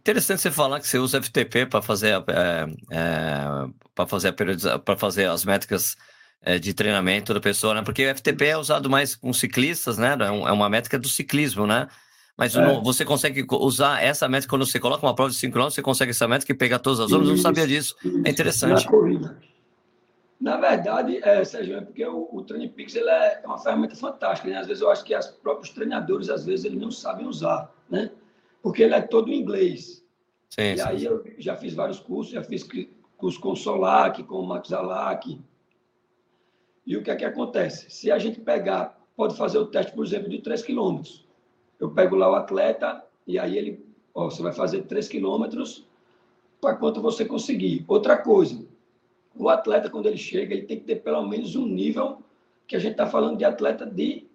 Interessante 0.00 0.42
você 0.42 0.50
falar 0.50 0.78
que 0.78 0.86
você 0.86 0.98
usa 0.98 1.22
FTP 1.22 1.64
para 1.64 1.80
fazer, 1.80 2.22
é, 2.28 2.66
é, 2.90 3.70
para 3.94 4.06
fazer, 4.06 4.32
para 4.84 4.96
fazer 4.98 5.24
as 5.24 5.42
métricas 5.42 5.96
é, 6.42 6.58
de 6.58 6.74
treinamento 6.74 7.32
da 7.32 7.40
pessoa, 7.40 7.72
né? 7.72 7.82
Porque 7.82 8.04
o 8.04 8.14
FTP 8.14 8.44
é 8.44 8.58
usado 8.58 8.90
mais 8.90 9.16
com 9.16 9.32
ciclistas, 9.32 9.96
né? 9.96 10.14
É, 10.20 10.26
é 10.26 10.52
uma 10.52 10.68
métrica 10.68 10.98
do 10.98 11.08
ciclismo, 11.08 11.66
né? 11.66 11.88
Mas 12.36 12.56
é. 12.56 12.80
você 12.80 13.04
consegue 13.04 13.46
usar 13.50 14.02
essa 14.02 14.28
métrica 14.28 14.50
quando 14.50 14.66
você 14.66 14.80
coloca 14.80 15.04
uma 15.04 15.14
prova 15.14 15.30
de 15.30 15.36
5 15.36 15.52
km, 15.52 15.64
você 15.64 15.82
consegue 15.82 16.10
essa 16.10 16.26
métrica 16.26 16.52
e 16.52 16.56
pegar 16.56 16.78
todas 16.78 17.00
as 17.00 17.10
zonas? 17.10 17.28
Eu 17.28 17.34
não 17.34 17.42
sabia 17.42 17.66
disso. 17.66 17.94
É 18.24 18.30
interessante. 18.30 18.84
Na 18.84 18.90
corrida. 18.90 19.38
Na 20.40 20.56
verdade, 20.56 21.18
é, 21.22 21.44
Sérgio, 21.44 21.76
é 21.76 21.80
porque 21.82 22.04
o, 22.04 22.28
o 22.32 22.42
TrainPix 22.42 22.96
ele 22.96 23.08
é 23.08 23.42
uma 23.44 23.58
ferramenta 23.58 23.94
fantástica. 23.94 24.50
Né? 24.50 24.56
Às 24.56 24.66
vezes 24.66 24.82
eu 24.82 24.90
acho 24.90 25.04
que 25.04 25.16
os 25.16 25.26
próprios 25.26 25.70
treinadores, 25.70 26.28
às 26.28 26.44
vezes, 26.44 26.64
eles 26.64 26.80
não 26.80 26.90
sabem 26.90 27.26
usar, 27.26 27.72
né? 27.88 28.10
porque 28.62 28.82
ele 28.82 28.94
é 28.94 29.00
todo 29.00 29.30
em 29.30 29.38
inglês. 29.38 30.04
Sim, 30.50 30.72
e 30.72 30.78
sim, 30.78 30.82
aí 30.84 30.98
sim. 31.00 31.06
eu 31.06 31.24
já 31.38 31.56
fiz 31.56 31.74
vários 31.74 32.00
cursos, 32.00 32.32
já 32.32 32.42
fiz 32.42 32.66
curso 33.16 33.40
com 33.40 33.52
o 33.52 33.56
Solac, 33.56 34.22
com 34.24 34.36
o 34.36 34.46
Max 34.46 34.72
Alac. 34.72 35.40
E 36.84 36.96
o 36.96 37.02
que 37.02 37.10
é 37.10 37.16
que 37.16 37.24
acontece? 37.24 37.90
Se 37.90 38.10
a 38.10 38.18
gente 38.18 38.40
pegar, 38.40 39.00
pode 39.16 39.36
fazer 39.36 39.58
o 39.58 39.66
teste, 39.66 39.92
por 39.92 40.04
exemplo, 40.04 40.28
de 40.28 40.40
3 40.40 40.62
quilômetros. 40.62 41.21
Eu 41.82 41.90
pego 41.90 42.14
lá 42.14 42.30
o 42.30 42.36
atleta 42.36 43.04
e 43.26 43.40
aí 43.40 43.58
ele, 43.58 43.84
ó, 44.14 44.30
você 44.30 44.40
vai 44.40 44.52
fazer 44.52 44.82
3 44.82 45.08
quilômetros 45.08 45.84
para 46.60 46.76
quanto 46.76 47.02
você 47.02 47.24
conseguir. 47.24 47.84
Outra 47.88 48.16
coisa, 48.16 48.64
o 49.34 49.48
atleta, 49.48 49.90
quando 49.90 50.06
ele 50.06 50.16
chega, 50.16 50.54
ele 50.54 50.62
tem 50.64 50.78
que 50.78 50.84
ter 50.84 51.02
pelo 51.02 51.26
menos 51.26 51.56
um 51.56 51.66
nível 51.66 52.22
que 52.68 52.76
a 52.76 52.78
gente 52.78 52.92
está 52.92 53.08
falando 53.08 53.36
de 53.36 53.44
atleta 53.44 53.84
de 53.84 54.28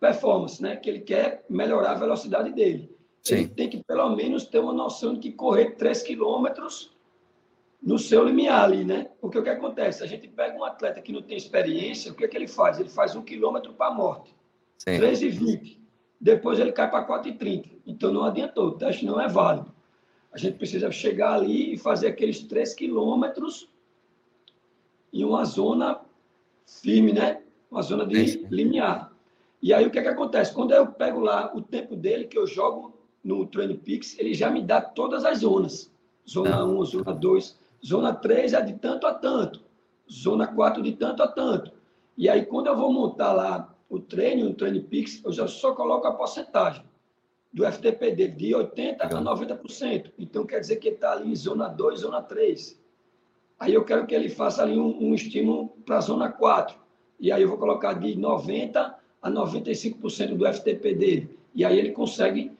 performance, 0.00 0.62
né? 0.62 0.76
Que 0.76 0.88
ele 0.88 1.00
quer 1.00 1.44
melhorar 1.50 1.90
a 1.90 1.94
velocidade 1.96 2.54
dele. 2.54 2.90
Sim. 3.22 3.34
Ele 3.34 3.48
tem 3.48 3.68
que, 3.68 3.84
pelo 3.84 4.16
menos, 4.16 4.46
ter 4.46 4.58
uma 4.58 4.72
noção 4.72 5.12
de 5.12 5.20
que 5.20 5.32
correr 5.32 5.72
3 5.72 6.02
quilômetros 6.02 6.90
no 7.82 7.98
seu 7.98 8.24
limiar 8.24 8.64
ali, 8.64 8.82
né? 8.82 9.10
Porque 9.20 9.38
o 9.38 9.42
que 9.42 9.50
acontece? 9.50 10.02
A 10.02 10.06
gente 10.06 10.26
pega 10.26 10.56
um 10.56 10.64
atleta 10.64 11.02
que 11.02 11.12
não 11.12 11.20
tem 11.20 11.36
experiência, 11.36 12.12
o 12.12 12.14
que, 12.14 12.24
é 12.24 12.28
que 12.28 12.36
ele 12.36 12.48
faz? 12.48 12.80
Ele 12.80 12.88
faz 12.88 13.14
um 13.14 13.20
quilômetro 13.20 13.74
para 13.74 13.88
a 13.88 13.94
morte. 13.94 14.34
3,20. 14.86 15.76
Depois 16.20 16.58
ele 16.58 16.72
cai 16.72 16.90
para 16.90 17.06
4,30. 17.06 17.70
Então 17.86 18.12
não 18.12 18.24
adiantou, 18.24 18.68
o 18.68 18.72
teste 18.72 19.04
não 19.04 19.20
é 19.20 19.28
válido. 19.28 19.72
A 20.32 20.38
gente 20.38 20.56
precisa 20.58 20.90
chegar 20.90 21.34
ali 21.34 21.74
e 21.74 21.78
fazer 21.78 22.08
aqueles 22.08 22.42
3 22.42 22.74
quilômetros 22.74 23.68
em 25.12 25.24
uma 25.24 25.44
zona 25.44 26.00
firme, 26.66 27.12
né? 27.12 27.42
Uma 27.70 27.82
zona 27.82 28.06
de 28.06 28.46
limiar. 28.50 29.12
E 29.62 29.72
aí 29.72 29.86
o 29.86 29.90
que, 29.90 29.98
é 29.98 30.02
que 30.02 30.08
acontece? 30.08 30.52
Quando 30.52 30.72
eu 30.72 30.86
pego 30.86 31.20
lá 31.20 31.52
o 31.54 31.60
tempo 31.60 31.96
dele, 31.96 32.26
que 32.26 32.38
eu 32.38 32.46
jogo 32.46 32.94
no 33.24 33.46
Training 33.46 33.76
Peaks, 33.76 34.18
ele 34.18 34.34
já 34.34 34.50
me 34.50 34.62
dá 34.62 34.80
todas 34.80 35.24
as 35.24 35.38
zonas. 35.38 35.90
Zona 36.28 36.64
1, 36.64 36.84
zona 36.84 37.14
2, 37.14 37.58
zona 37.84 38.14
3 38.14 38.52
é 38.52 38.60
de 38.60 38.74
tanto 38.74 39.06
a 39.06 39.14
tanto, 39.14 39.62
zona 40.10 40.46
4 40.46 40.82
de 40.82 40.92
tanto 40.92 41.22
a 41.22 41.28
tanto. 41.28 41.72
E 42.16 42.28
aí 42.28 42.44
quando 42.44 42.66
eu 42.66 42.76
vou 42.76 42.92
montar 42.92 43.32
lá 43.32 43.74
o 43.88 43.98
treino, 43.98 44.50
o 44.50 44.54
Training 44.54 44.82
Peaks, 44.82 45.22
eu 45.24 45.32
já 45.32 45.46
só 45.48 45.74
coloco 45.74 46.06
a 46.06 46.12
porcentagem 46.12 46.84
do 47.52 47.64
FTP 47.64 48.12
dele, 48.12 48.32
de 48.32 48.50
80% 48.50 48.96
a 49.00 49.08
90%. 49.08 50.12
Então 50.18 50.44
quer 50.44 50.60
dizer 50.60 50.76
que 50.76 50.88
ele 50.88 50.94
está 50.96 51.12
ali 51.12 51.30
em 51.30 51.36
zona 51.36 51.68
2, 51.68 52.00
zona 52.00 52.22
3. 52.22 52.78
Aí 53.58 53.74
eu 53.74 53.84
quero 53.84 54.06
que 54.06 54.14
ele 54.14 54.28
faça 54.28 54.62
ali 54.62 54.78
um, 54.78 55.02
um 55.02 55.14
estímulo 55.14 55.68
para 55.86 55.98
a 55.98 56.00
zona 56.00 56.30
4. 56.30 56.76
E 57.18 57.32
aí 57.32 57.42
eu 57.42 57.48
vou 57.48 57.58
colocar 57.58 57.94
de 57.94 58.14
90% 58.14 58.94
a 59.20 59.30
95% 59.30 60.36
do 60.36 60.52
FTP 60.52 60.94
dele. 60.94 61.38
E 61.54 61.64
aí 61.64 61.78
ele 61.78 61.90
consegue 61.90 62.52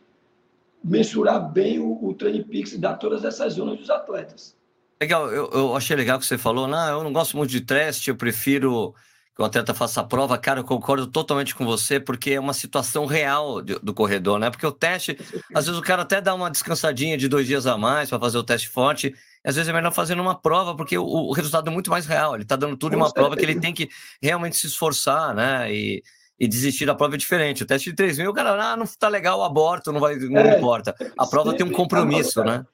mensurar 0.82 1.52
bem 1.52 1.78
o, 1.78 2.04
o 2.04 2.14
Training 2.14 2.44
Peaks 2.44 2.72
e 2.72 2.78
dar 2.78 2.94
todas 2.94 3.24
essas 3.24 3.54
zonas 3.54 3.78
dos 3.78 3.90
atletas. 3.90 4.56
Legal, 5.00 5.30
eu, 5.30 5.48
eu 5.52 5.76
achei 5.76 5.94
legal 5.94 6.18
que 6.18 6.26
você 6.26 6.36
falou, 6.36 6.66
não, 6.66 6.88
eu 6.88 7.04
não 7.04 7.12
gosto 7.12 7.36
muito 7.36 7.50
de 7.50 7.60
teste, 7.60 8.10
eu 8.10 8.16
prefiro 8.16 8.94
que 9.38 9.42
o 9.42 9.44
atleta 9.44 9.72
faça 9.72 10.00
a 10.00 10.04
prova, 10.04 10.36
cara, 10.36 10.58
eu 10.58 10.64
concordo 10.64 11.06
totalmente 11.06 11.54
com 11.54 11.64
você, 11.64 12.00
porque 12.00 12.32
é 12.32 12.40
uma 12.40 12.52
situação 12.52 13.06
real 13.06 13.62
do, 13.62 13.78
do 13.78 13.94
corredor, 13.94 14.36
né? 14.36 14.50
Porque 14.50 14.66
o 14.66 14.72
teste, 14.72 15.16
às 15.54 15.66
vezes 15.66 15.80
o 15.80 15.82
cara 15.82 16.02
até 16.02 16.20
dá 16.20 16.34
uma 16.34 16.50
descansadinha 16.50 17.16
de 17.16 17.28
dois 17.28 17.46
dias 17.46 17.64
a 17.64 17.78
mais 17.78 18.08
para 18.08 18.18
fazer 18.18 18.36
o 18.36 18.42
teste 18.42 18.68
forte, 18.68 19.14
às 19.44 19.54
vezes 19.54 19.68
é 19.68 19.72
melhor 19.72 19.92
fazer 19.92 20.16
numa 20.16 20.34
prova, 20.34 20.74
porque 20.74 20.98
o, 20.98 21.04
o 21.04 21.32
resultado 21.32 21.70
é 21.70 21.72
muito 21.72 21.88
mais 21.88 22.04
real, 22.04 22.34
ele 22.34 22.42
está 22.42 22.56
dando 22.56 22.76
tudo 22.76 22.94
em 22.94 22.96
uma 22.96 23.12
prova 23.12 23.36
que 23.36 23.44
ele 23.44 23.60
tem 23.60 23.72
que 23.72 23.88
realmente 24.20 24.56
se 24.56 24.66
esforçar, 24.66 25.32
né? 25.32 25.72
E, 25.72 26.02
e 26.36 26.48
desistir 26.48 26.84
da 26.84 26.96
prova 26.96 27.14
é 27.14 27.18
diferente. 27.18 27.62
O 27.62 27.66
teste 27.66 27.90
de 27.90 27.96
3 27.96 28.18
mil, 28.18 28.30
o 28.32 28.34
cara, 28.34 28.72
ah, 28.72 28.76
não 28.76 28.86
tá 28.98 29.06
legal, 29.06 29.44
aborto, 29.44 29.92
não 29.92 30.00
vai, 30.00 30.16
não 30.16 30.40
é, 30.40 30.58
importa. 30.58 30.96
A 31.16 31.26
prova 31.28 31.54
tem 31.54 31.64
um 31.64 31.70
compromisso, 31.70 32.42
né? 32.42 32.66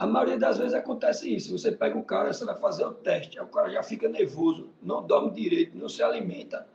A 0.00 0.06
maioria 0.06 0.38
das 0.38 0.56
vezes 0.56 0.72
acontece 0.72 1.30
isso. 1.30 1.58
Você 1.58 1.70
pega 1.70 1.98
o 1.98 2.02
cara, 2.02 2.32
você 2.32 2.42
vai 2.42 2.58
fazer 2.58 2.86
o 2.86 2.94
teste, 2.94 3.38
aí 3.38 3.44
o 3.44 3.48
cara 3.48 3.68
já 3.68 3.82
fica 3.82 4.08
nervoso, 4.08 4.70
não 4.82 5.06
dorme 5.06 5.30
direito, 5.30 5.76
não 5.76 5.90
se 5.90 6.02
alimenta. 6.02 6.66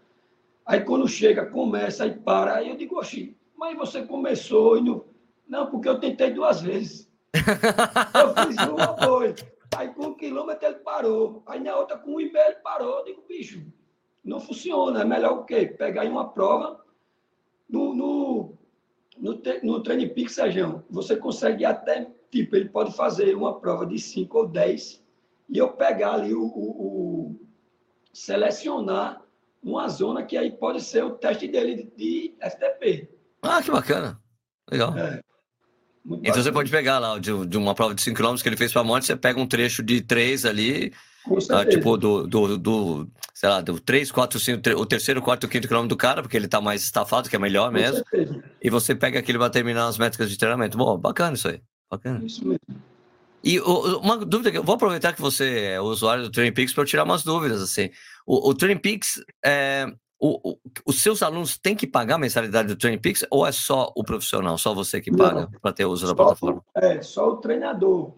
Aí 0.63 0.81
quando 0.81 1.07
chega, 1.07 1.43
começa 1.43 2.05
e 2.05 2.13
para. 2.13 2.57
Aí 2.57 2.69
eu 2.69 2.77
digo, 2.77 2.99
oxi, 2.99 3.35
mas 3.57 3.75
você 3.75 4.03
começou 4.03 4.77
e 4.77 4.81
não. 4.81 5.03
Não, 5.47 5.65
porque 5.71 5.89
eu 5.89 5.99
tentei 5.99 6.29
duas 6.29 6.61
vezes. 6.61 7.09
eu 7.33 8.45
fiz 8.45 8.57
uma, 8.67 8.85
dois. 8.93 9.43
Aí 9.75 9.87
com 9.87 10.09
um 10.09 10.13
quilômetro 10.13 10.67
ele 10.67 10.75
parou. 10.75 11.41
Aí 11.47 11.59
na 11.59 11.75
outra 11.75 11.97
com 11.97 12.11
um 12.11 12.21
e 12.21 12.31
meio 12.31 12.45
ele 12.45 12.57
parou. 12.57 12.99
Eu 12.99 13.05
digo, 13.05 13.23
bicho, 13.27 13.65
não 14.23 14.39
funciona. 14.39 15.01
É 15.01 15.03
melhor 15.03 15.39
o 15.39 15.45
quê? 15.45 15.65
Pegar 15.65 16.05
em 16.05 16.11
uma 16.11 16.29
prova 16.29 16.79
no, 17.67 17.91
no, 17.91 18.53
no, 19.17 19.41
no 19.63 19.81
Training 19.81 20.09
Peak, 20.09 20.31
Sérgio, 20.31 20.83
você 20.91 21.15
consegue 21.17 21.65
até, 21.65 22.07
tipo, 22.31 22.55
ele 22.55 22.69
pode 22.69 22.95
fazer 22.95 23.35
uma 23.35 23.59
prova 23.59 23.85
de 23.85 23.99
5 23.99 24.37
ou 24.37 24.47
10 24.47 25.03
e 25.49 25.57
eu 25.57 25.69
pegar 25.69 26.13
ali 26.13 26.33
o, 26.33 26.43
o, 26.43 26.47
o, 26.47 27.47
selecionar 28.13 29.21
uma 29.63 29.87
zona 29.87 30.23
que 30.23 30.37
aí 30.37 30.51
pode 30.51 30.81
ser 30.81 31.03
o 31.03 31.11
teste 31.11 31.47
dele 31.47 31.91
de, 31.95 32.35
FTP. 32.39 33.09
Ah, 33.41 33.61
que 33.61 33.71
bacana. 33.71 34.19
Legal. 34.69 34.97
É. 34.97 35.21
então 36.05 36.17
bacana. 36.17 36.43
você 36.43 36.51
pode 36.51 36.71
pegar 36.71 36.99
lá 36.99 37.17
de, 37.19 37.45
de, 37.45 37.57
uma 37.57 37.75
prova 37.75 37.93
de 37.93 38.01
5 38.01 38.15
km 38.15 38.35
que 38.35 38.49
ele 38.49 38.57
fez 38.57 38.71
para 38.71 38.81
a 38.81 38.85
morte, 38.85 39.05
você 39.05 39.15
pega 39.15 39.39
um 39.39 39.47
trecho 39.47 39.83
de 39.83 40.01
3 40.01 40.45
ali 40.45 40.93
Tá, 41.47 41.65
tipo, 41.65 41.97
do, 41.97 42.27
do, 42.27 42.57
do, 42.57 43.09
sei 43.33 43.49
lá, 43.49 43.59
do 43.59 43.79
3, 43.79 44.11
4, 44.11 44.39
5, 44.39 44.69
o 44.77 44.85
terceiro, 44.85 45.21
quarto, 45.21 45.47
quinto 45.47 45.67
quilômetro 45.67 45.95
do 45.95 45.97
cara, 45.97 46.21
porque 46.21 46.37
ele 46.37 46.47
tá 46.47 46.61
mais 46.61 46.83
estafado, 46.83 47.29
que 47.29 47.35
é 47.35 47.39
melhor 47.39 47.67
Com 47.67 47.73
mesmo. 47.73 47.97
Certeza. 47.97 48.43
E 48.61 48.69
você 48.69 48.93
pega 48.93 49.19
aquele 49.19 49.39
para 49.39 49.49
terminar 49.49 49.87
as 49.87 49.97
métricas 49.97 50.29
de 50.29 50.37
treinamento. 50.37 50.77
Bom, 50.77 50.97
bacana 50.97 51.35
isso 51.35 51.47
aí. 51.47 51.59
Bacana. 51.89 52.23
Isso 52.25 52.45
mesmo. 52.47 52.59
E 53.43 53.59
uma 53.59 54.17
dúvida 54.17 54.49
que 54.49 54.57
eu 54.57 54.63
vou 54.63 54.73
aproveitar 54.73 55.13
que 55.13 55.21
você 55.21 55.73
é 55.73 55.79
usuário 55.79 56.23
do 56.23 56.31
Training 56.31 56.51
Peaks 56.53 56.73
para 56.73 56.83
tirar 56.83 57.03
umas 57.03 57.23
dúvidas 57.23 57.61
assim. 57.61 57.91
O, 58.25 58.49
o 58.49 58.55
Training 58.55 58.79
Peaks, 58.79 59.23
é, 59.45 59.85
o, 60.19 60.51
o, 60.51 60.57
os 60.83 60.99
seus 60.99 61.21
alunos 61.21 61.55
têm 61.55 61.75
que 61.75 61.85
pagar 61.85 62.15
a 62.15 62.17
mensalidade 62.17 62.67
do 62.67 62.75
Training 62.75 62.97
Peaks 62.97 63.23
ou 63.29 63.45
é 63.45 63.51
só 63.51 63.93
o 63.95 64.03
profissional, 64.03 64.57
só 64.57 64.73
você 64.73 64.99
que 64.99 65.15
paga 65.15 65.47
para 65.61 65.71
ter 65.71 65.85
uso 65.85 66.07
da 66.07 66.15
plataforma? 66.15 66.63
É, 66.73 67.03
só 67.03 67.29
o 67.29 67.37
treinador. 67.37 68.07
O 68.07 68.15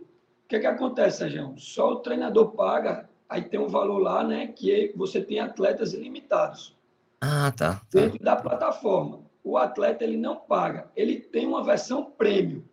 que, 0.48 0.60
que 0.60 0.66
acontece, 0.66 1.18
Sérgio? 1.18 1.56
Só 1.58 1.92
o 1.92 1.96
treinador 1.98 2.52
paga, 2.52 3.10
aí 3.28 3.42
tem 3.42 3.60
um 3.60 3.68
valor 3.68 3.98
lá, 3.98 4.24
né? 4.24 4.48
Que 4.48 4.94
você 4.96 5.20
tem 5.20 5.42
atletas 5.42 5.92
ilimitados. 5.94 6.74
Ah, 7.20 7.52
tá. 7.52 7.74
tá. 7.74 7.82
Dentro 7.92 8.24
da 8.24 8.38
plataforma. 8.38 9.20
O 9.44 9.58
atleta 9.58 10.06
ele 10.06 10.16
não 10.16 10.38
paga. 10.38 10.90
Ele 10.96 11.20
tem 11.20 11.46
uma 11.46 11.66
versão 11.66 12.06
prêmio. 12.06 12.64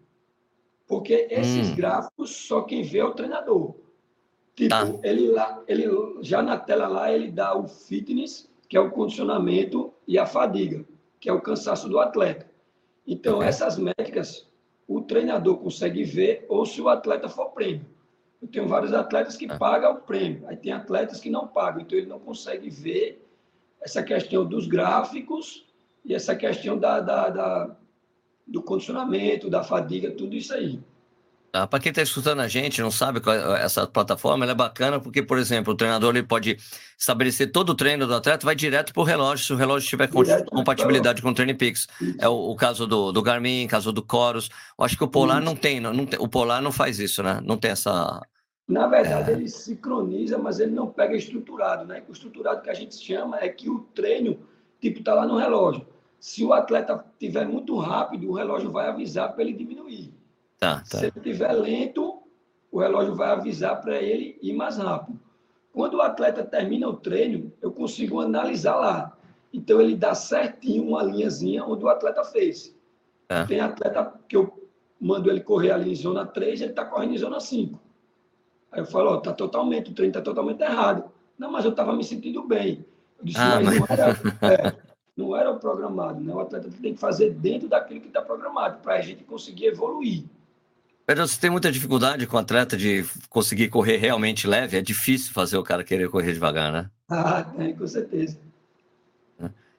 Porque 0.87 1.27
esses 1.31 1.71
hum. 1.71 1.75
gráficos 1.77 2.31
só 2.31 2.63
quem 2.63 2.83
vê 2.83 2.99
é 2.99 3.05
o 3.05 3.15
treinador. 3.15 3.75
Tipo, 4.55 4.71
tá. 4.71 4.87
ele, 5.03 5.29
lá, 5.29 5.63
ele 5.67 5.85
já 6.23 6.43
na 6.43 6.57
tela 6.57 6.87
lá, 6.87 7.13
ele 7.13 7.31
dá 7.31 7.57
o 7.57 7.67
fitness, 7.67 8.49
que 8.69 8.77
é 8.77 8.81
o 8.81 8.91
condicionamento, 8.91 9.93
e 10.07 10.19
a 10.19 10.27
fadiga, 10.27 10.85
que 11.19 11.29
é 11.29 11.33
o 11.33 11.41
cansaço 11.41 11.89
do 11.89 11.99
atleta. 11.99 12.47
Então, 13.07 13.37
okay. 13.37 13.49
essas 13.49 13.79
métricas 13.79 14.47
o 14.87 15.01
treinador 15.01 15.59
consegue 15.59 16.05
ver 16.05 16.45
ou 16.49 16.65
se 16.67 16.81
o 16.81 16.89
atleta 16.89 17.29
for 17.29 17.51
prêmio. 17.51 17.87
Eu 18.41 18.49
tenho 18.49 18.69
vários 18.69 18.93
atletas 18.93 19.37
que 19.37 19.51
é. 19.51 19.59
pagam 19.59 19.93
o 19.93 20.01
prêmio, 20.01 20.47
aí 20.47 20.57
tem 20.57 20.73
atletas 20.73 21.21
que 21.21 21.31
não 21.31 21.49
pagam, 21.49 21.81
então 21.81 21.97
ele 21.97 22.07
não 22.07 22.21
consegue 22.21 22.69
ver 22.69 23.27
essa 23.81 24.03
questão 24.03 24.45
dos 24.45 24.67
gráficos 24.67 25.67
e 26.05 26.15
essa 26.15 26.37
questão 26.37 26.79
da, 26.79 27.01
da, 27.01 27.31
da 27.31 27.77
do 28.47 28.63
condicionamento, 28.63 29.51
da 29.51 29.63
fadiga, 29.63 30.11
tudo 30.11 30.35
isso 30.35 30.53
aí. 30.53 30.81
Ah, 31.57 31.69
Para 31.69 31.79
quem 31.79 31.91
está 31.91 32.03
escutando 32.03 32.41
a 32.41 32.49
gente, 32.49 32.83
não 32.83 32.91
sabe 32.91 33.21
qual 33.21 33.37
é 33.37 33.63
essa 33.63 33.87
plataforma, 33.87 34.45
ela 34.45 34.51
é 34.51 34.57
bacana 34.57 34.99
porque, 34.99 35.23
por 35.23 35.39
exemplo, 35.39 35.73
o 35.73 35.77
treinador 35.77 36.17
ele 36.17 36.27
pode 36.27 36.57
estabelecer 36.99 37.53
todo 37.53 37.71
o 37.71 37.75
treino 37.77 38.09
do 38.09 38.15
atleta, 38.15 38.45
vai 38.45 38.57
direto 38.57 38.93
para 38.93 39.01
o 39.01 39.05
relógio, 39.05 39.47
se 39.47 39.53
o 39.53 39.57
relógio 39.57 39.89
tiver 39.89 40.09
direto 40.09 40.51
compatibilidade 40.51 41.23
com 41.23 41.29
o 41.29 41.35
Training 41.35 41.55
Peaks. 41.55 41.87
É 42.19 42.29
o, 42.29 42.33
o, 42.33 42.57
caso 42.57 42.89
do, 42.89 43.13
do 43.13 43.23
Garmin, 43.23 43.69
caso 43.69 43.93
do 43.93 44.05
Chorus. 44.05 44.51
Eu 44.77 44.85
acho 44.85 44.97
que 44.99 45.05
o 45.05 45.09
Polar 45.09 45.41
não 45.41 45.55
tem, 45.55 45.79
não, 45.79 45.93
não 45.93 46.07
tem, 46.07 46.19
o 46.19 46.27
Polar 46.27 46.61
não 46.61 46.73
faz 46.73 46.99
isso, 46.99 47.23
né? 47.23 47.41
Não 47.45 47.57
tem 47.57 47.71
essa. 47.71 48.21
Na 48.67 48.89
verdade, 48.89 49.31
é... 49.31 49.35
ele 49.35 49.49
sincroniza, 49.49 50.37
mas 50.37 50.59
ele 50.59 50.73
não 50.73 50.89
pega 50.89 51.15
estruturado, 51.15 51.85
né? 51.85 52.03
O 52.09 52.13
estruturado 52.13 52.63
que 52.63 52.71
a 52.71 52.75
gente 52.75 52.97
chama 52.97 53.39
é 53.39 53.49
que 53.49 53.71
o 53.71 53.79
treino, 53.95 54.41
tipo, 54.81 54.99
está 54.99 55.15
lá 55.15 55.25
no 55.25 55.39
relógio. 55.39 55.87
Se 56.25 56.43
o 56.43 56.55
atleta 56.55 57.05
tiver 57.21 57.47
muito 57.47 57.77
rápido, 57.77 58.31
o 58.31 58.33
relógio 58.33 58.71
vai 58.71 58.89
avisar 58.89 59.35
para 59.35 59.43
ele 59.43 59.53
diminuir. 59.53 60.11
Tá, 60.59 60.77
tá. 60.77 60.97
Se 60.97 61.05
ele 61.05 61.13
estiver 61.19 61.53
lento, 61.53 62.23
o 62.73 62.79
relógio 62.79 63.15
vai 63.15 63.29
avisar 63.29 63.79
para 63.83 64.01
ele 64.01 64.39
ir 64.41 64.55
mais 64.55 64.79
rápido. 64.79 65.21
Quando 65.71 65.99
o 65.99 66.01
atleta 66.01 66.43
termina 66.43 66.89
o 66.89 66.97
treino, 66.97 67.53
eu 67.61 67.71
consigo 67.71 68.23
analisar 68.23 68.77
lá. 68.77 69.15
Então, 69.53 69.83
ele 69.83 69.95
dá 69.95 70.15
certinho 70.15 70.89
uma 70.89 71.03
linhazinha 71.03 71.63
onde 71.63 71.85
o 71.85 71.89
atleta 71.89 72.25
fez. 72.25 72.75
É. 73.29 73.45
Tem 73.45 73.61
atleta 73.61 74.19
que 74.27 74.35
eu 74.35 74.67
mando 74.99 75.31
ele 75.31 75.43
correr 75.43 75.73
ali 75.73 75.93
em 75.93 75.95
zona 75.95 76.25
3, 76.25 76.63
ele 76.63 76.71
está 76.71 76.87
correndo 76.87 77.13
em 77.13 77.19
zona 77.19 77.39
5. 77.39 77.79
Aí 78.73 78.81
eu 78.81 78.87
falo, 78.87 79.11
ó, 79.11 79.17
tá 79.19 79.35
totalmente, 79.35 79.91
o 79.91 79.95
treino 79.95 80.13
está 80.13 80.23
totalmente 80.23 80.63
errado. 80.63 81.05
Não, 81.39 81.53
mas 81.53 81.67
eu 81.67 81.73
estava 81.73 81.95
me 81.95 82.03
sentindo 82.03 82.43
bem. 82.49 82.83
Eu 83.19 83.25
disse, 83.27 83.39
ah, 83.39 83.61
mas, 83.63 83.79
mas... 83.79 83.79
Não, 83.79 83.87
era, 83.91 84.71
é, 84.71 84.94
não 85.17 85.37
era 85.37 85.51
o 85.51 85.59
programado, 85.59 86.21
né? 86.21 86.33
O 86.33 86.41
atleta 86.41 86.69
tem 86.83 86.95
que 86.95 87.01
fazer 87.01 87.31
dentro 87.31 87.69
daquilo 87.69 88.01
que 88.01 88.09
está 88.09 88.21
programado, 88.21 88.79
para 88.81 88.95
a 88.95 89.01
gente 89.01 89.23
conseguir 89.25 89.67
evoluir. 89.67 90.25
Pedro, 91.07 91.29
você 91.29 91.39
tem 91.39 91.51
muita 91.51 91.71
dificuldade 91.71 92.27
com 92.27 92.37
o 92.37 92.41
atleta 92.41 92.77
de 92.77 93.05
conseguir 93.29 93.69
correr 93.69 93.99
realmente 93.99 94.47
leve? 94.47 94.79
É 94.79 94.81
difícil 94.81 95.33
fazer 95.33 95.59
o 95.59 95.63
cara 95.63 95.85
querer 95.85 96.09
correr 96.09 96.33
devagar, 96.33 96.73
né? 96.73 96.91
Ah, 97.09 97.45
tem, 97.45 97.77
com 97.77 97.87
certeza. 97.87 98.39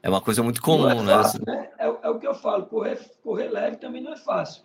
É 0.04 0.10
uma 0.10 0.22
coisa 0.22 0.44
muito 0.44 0.62
comum, 0.62 0.88
é 0.88 1.02
né? 1.02 1.14
fácil, 1.14 1.42
né? 1.48 1.54
né? 1.54 1.70
É, 1.80 1.86
é, 1.86 2.10
o 2.10 2.20
que 2.20 2.28
eu 2.28 2.36
falo, 2.36 2.68
correr, 2.68 3.00
correr 3.24 3.50
leve 3.50 3.78
também 3.78 4.04
não 4.04 4.14
é 4.14 4.18
fácil. 4.18 4.62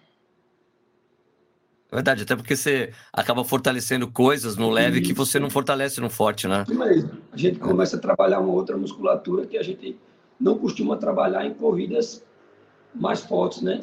É 1.91 1.97
verdade, 1.97 2.25
até 2.25 2.37
porque 2.37 2.55
você 2.55 2.93
acaba 3.11 3.43
fortalecendo 3.43 4.07
coisas 4.07 4.57
no 4.57 4.69
leve 4.69 5.01
Isso. 5.01 5.09
que 5.09 5.15
você 5.15 5.41
não 5.41 5.49
fortalece 5.49 5.99
no 5.99 6.11
forte, 6.11 6.47
né? 6.47 6.65
Isso 6.69 6.79
mesmo. 6.79 7.11
A 7.33 7.37
gente 7.39 7.59
começa 7.59 7.97
a 7.97 7.99
trabalhar 7.99 8.39
uma 8.39 8.53
outra 8.53 8.77
musculatura 8.77 9.47
que 9.47 9.57
a 9.57 9.63
gente 9.63 9.99
não 10.41 10.59
costuma 10.59 10.97
trabalhar 10.97 11.45
em 11.45 11.53
corridas 11.53 12.25
mais 12.95 13.21
fortes, 13.21 13.63
né? 13.63 13.81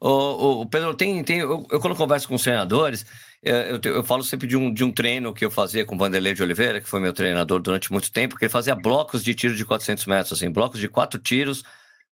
O, 0.00 0.60
o, 0.60 0.66
Pedro, 0.66 0.94
tem, 0.94 1.22
tem, 1.24 1.38
eu, 1.38 1.66
eu, 1.70 1.80
quando 1.80 1.96
converso 1.96 2.28
com 2.28 2.34
os 2.34 2.42
treinadores, 2.42 3.06
é, 3.42 3.72
eu, 3.72 3.80
eu, 3.92 4.04
falo 4.04 4.22
sempre 4.22 4.46
de 4.46 4.56
um, 4.56 4.72
de 4.72 4.84
um 4.84 4.92
treino 4.92 5.32
que 5.32 5.44
eu 5.44 5.50
fazia 5.50 5.84
com 5.84 5.94
o 5.94 5.98
Vanderlei 5.98 6.34
de 6.34 6.42
Oliveira, 6.42 6.80
que 6.80 6.88
foi 6.88 7.00
meu 7.00 7.12
treinador 7.12 7.60
durante 7.60 7.90
muito 7.90 8.12
tempo, 8.12 8.36
que 8.36 8.44
ele 8.44 8.50
fazia 8.50 8.74
blocos 8.74 9.24
de 9.24 9.34
tiro 9.34 9.54
de 9.54 9.64
400 9.64 10.06
metros, 10.06 10.32
assim, 10.32 10.50
blocos 10.50 10.78
de 10.78 10.88
quatro 10.88 11.18
tiros, 11.18 11.64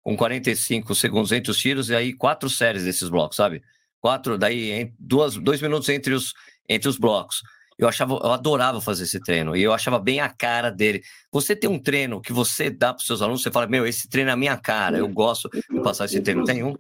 com 0.03 0.17
45 0.17 0.95
segundos 0.95 1.33
entre 1.33 1.51
os 1.51 1.59
tiros, 1.59 1.91
e 1.91 1.95
aí 1.95 2.13
quatro 2.13 2.49
séries 2.49 2.85
desses 2.85 3.09
blocos, 3.09 3.37
sabe? 3.37 3.63
Quatro, 4.01 4.39
daí 4.39 4.93
duas, 4.99 5.37
dois 5.37 5.61
minutos 5.61 5.89
entre 5.89 6.15
os, 6.15 6.33
entre 6.69 6.89
os 6.89 6.97
blocos. 6.97 7.43
Eu 7.79 7.87
achava, 7.87 8.15
eu 8.15 8.33
adorava 8.33 8.81
fazer 8.81 9.05
esse 9.05 9.21
treino 9.21 9.55
e 9.55 9.63
eu 9.63 9.73
achava 9.73 9.99
bem 9.99 10.21
a 10.21 10.29
cara 10.29 10.71
dele. 10.71 11.03
Você 11.31 11.55
tem 11.55 11.69
um 11.69 11.79
treino 11.79 12.23
que 12.23 12.33
você 12.33 12.71
dá 12.71 12.95
para 12.95 13.01
os 13.01 13.07
seus 13.07 13.21
alunos, 13.21 13.43
você 13.43 13.51
fala, 13.51 13.67
meu, 13.67 13.87
esse 13.87 14.09
treino 14.09 14.31
é 14.31 14.33
a 14.33 14.37
minha 14.37 14.57
cara, 14.57 14.99
eu 14.99 15.09
gosto 15.09 15.51
de 15.51 15.81
passar 15.83 16.07
esse 16.07 16.21
treino. 16.23 16.45
Tem 16.45 16.65
um? 16.65 16.75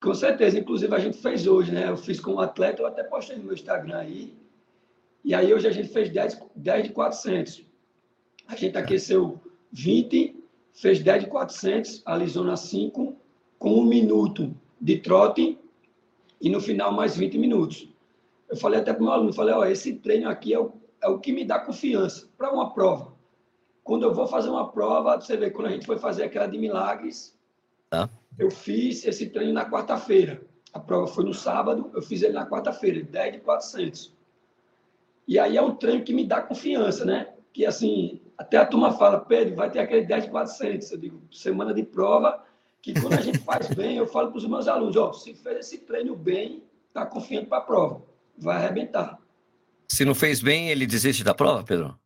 Com 0.00 0.14
certeza, 0.14 0.58
inclusive 0.58 0.94
a 0.94 0.98
gente 0.98 1.18
fez 1.18 1.46
hoje, 1.46 1.72
né? 1.72 1.88
Eu 1.88 1.96
fiz 1.96 2.20
com 2.20 2.34
um 2.34 2.40
atleta, 2.40 2.82
eu 2.82 2.86
até 2.86 3.02
postei 3.02 3.36
no 3.36 3.44
meu 3.44 3.54
Instagram 3.54 3.96
aí. 3.96 4.34
E 5.24 5.34
aí 5.34 5.52
hoje 5.52 5.66
a 5.66 5.72
gente 5.72 5.88
fez 5.88 6.10
10, 6.10 6.38
10 6.54 6.84
de 6.84 6.90
400. 6.90 7.64
A 8.46 8.54
gente 8.54 8.76
aqueceu 8.76 9.40
20, 9.72 10.44
fez 10.74 11.00
10 11.00 11.24
de 11.24 11.30
400, 11.30 12.02
alisou 12.04 12.44
na 12.44 12.56
5, 12.56 13.16
com 13.58 13.80
um 13.80 13.84
minuto 13.84 14.54
de 14.78 14.98
trote 14.98 15.58
e 16.40 16.50
no 16.50 16.60
final 16.60 16.92
mais 16.92 17.16
20 17.16 17.38
minutos. 17.38 17.88
Eu 18.48 18.56
falei 18.56 18.80
até 18.80 18.92
para 18.92 19.00
o 19.00 19.04
meu 19.04 19.12
aluno, 19.12 19.32
falei, 19.32 19.54
ó, 19.54 19.64
esse 19.64 19.94
treino 19.94 20.28
aqui 20.28 20.52
é 20.52 20.58
o, 20.58 20.72
é 21.02 21.08
o 21.08 21.18
que 21.18 21.32
me 21.32 21.44
dá 21.44 21.58
confiança 21.58 22.28
para 22.36 22.52
uma 22.52 22.72
prova. 22.72 23.14
Quando 23.82 24.04
eu 24.04 24.14
vou 24.14 24.26
fazer 24.26 24.48
uma 24.48 24.70
prova, 24.70 25.20
você 25.20 25.36
vê, 25.36 25.50
quando 25.50 25.68
a 25.68 25.70
gente 25.70 25.86
foi 25.86 25.98
fazer 25.98 26.24
aquela 26.24 26.46
de 26.46 26.58
milagres, 26.58 27.38
tá. 27.90 28.08
eu 28.38 28.50
fiz 28.50 29.04
esse 29.04 29.28
treino 29.28 29.52
na 29.52 29.68
quarta-feira. 29.68 30.42
A 30.72 30.80
prova 30.80 31.06
foi 31.06 31.24
no 31.24 31.34
sábado, 31.34 31.90
eu 31.94 32.02
fiz 32.02 32.22
ele 32.22 32.32
na 32.32 32.46
quarta-feira, 32.46 33.02
10 33.02 33.34
de 33.34 33.40
400. 33.40 34.14
E 35.26 35.38
aí 35.38 35.56
é 35.56 35.62
um 35.62 35.74
treino 35.74 36.04
que 36.04 36.12
me 36.12 36.26
dá 36.26 36.40
confiança, 36.40 37.04
né? 37.04 37.34
Que 37.52 37.64
assim, 37.64 38.20
até 38.36 38.56
a 38.56 38.66
turma 38.66 38.92
fala, 38.92 39.20
Pedro, 39.20 39.54
vai 39.54 39.70
ter 39.70 39.78
aquele 39.78 40.06
10 40.06 40.24
de 40.24 40.30
400. 40.30 40.90
Eu 40.90 40.98
digo, 40.98 41.22
semana 41.30 41.72
de 41.72 41.82
prova, 41.82 42.42
que 42.82 42.92
quando 42.94 43.14
a 43.14 43.20
gente 43.20 43.38
faz 43.38 43.68
bem, 43.68 43.96
eu 43.96 44.06
falo 44.06 44.30
para 44.30 44.38
os 44.38 44.46
meus 44.46 44.66
alunos, 44.66 44.96
ó, 44.96 45.12
se 45.12 45.34
fez 45.34 45.58
esse 45.58 45.78
treino 45.78 46.16
bem, 46.16 46.62
tá 46.92 47.06
confiante 47.06 47.46
para 47.46 47.58
a 47.58 47.62
prova 47.62 48.13
vai 48.38 48.56
arrebentar. 48.56 49.18
Se 49.88 50.04
não 50.04 50.14
fez 50.14 50.40
bem, 50.40 50.70
ele 50.70 50.86
desiste 50.86 51.22
da 51.22 51.34
prova, 51.34 51.62
Pedro? 51.62 51.98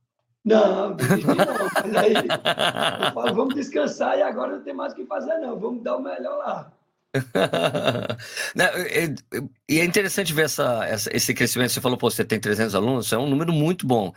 Não, 0.44 0.94
desiste 0.94 1.26
não. 1.26 1.36
Mas 1.84 1.96
aí 1.96 2.14
eu 2.14 3.12
falo, 3.12 3.34
vamos 3.34 3.54
descansar 3.54 4.18
e 4.18 4.22
agora 4.22 4.56
não 4.56 4.62
tem 4.62 4.74
mais 4.74 4.92
o 4.92 4.96
que 4.96 5.04
fazer, 5.06 5.38
não. 5.38 5.58
Vamos 5.58 5.82
dar 5.82 5.96
o 5.96 6.02
melhor 6.02 6.38
lá. 6.38 6.72
e 9.68 9.80
é 9.80 9.84
interessante 9.84 10.32
ver 10.32 10.44
essa, 10.44 10.84
essa, 10.86 11.16
esse 11.16 11.34
crescimento. 11.34 11.72
Você 11.72 11.80
falou, 11.80 11.96
pô, 11.96 12.10
você 12.10 12.24
tem 12.24 12.38
300 12.38 12.74
alunos, 12.74 13.12
é 13.12 13.18
um 13.18 13.28
número 13.28 13.52
muito 13.52 13.86
bom. 13.86 14.12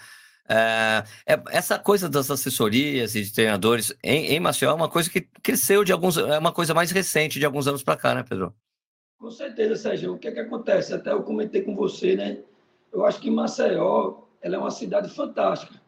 É, 0.50 1.04
é, 1.26 1.42
essa 1.50 1.80
coisa 1.80 2.10
das 2.10 2.30
assessorias 2.30 3.16
e 3.16 3.24
de 3.24 3.32
treinadores 3.32 3.94
em, 4.04 4.34
em 4.34 4.40
Maceió 4.40 4.72
é 4.72 4.74
uma 4.74 4.90
coisa 4.90 5.10
que 5.10 5.22
cresceu 5.22 5.84
de 5.84 5.94
alguns, 5.94 6.18
é 6.18 6.38
uma 6.38 6.52
coisa 6.52 6.74
mais 6.74 6.92
recente 6.92 7.40
de 7.40 7.46
alguns 7.46 7.68
anos 7.68 7.84
para 7.84 7.96
cá, 7.96 8.14
né, 8.14 8.24
Pedro? 8.28 8.54
Com 9.22 9.30
certeza, 9.30 9.76
Sérgio. 9.76 10.16
O 10.16 10.18
que 10.18 10.28
é 10.28 10.32
que 10.32 10.40
acontece? 10.40 10.96
Até 10.96 11.12
eu 11.12 11.22
comentei 11.22 11.62
com 11.62 11.76
você, 11.76 12.16
né? 12.16 12.40
Eu 12.92 13.06
acho 13.06 13.22
que 13.22 13.30
Maceió 13.30 14.24
ela 14.42 14.56
é 14.56 14.58
uma 14.58 14.72
cidade 14.72 15.12
fantástica, 15.12 15.80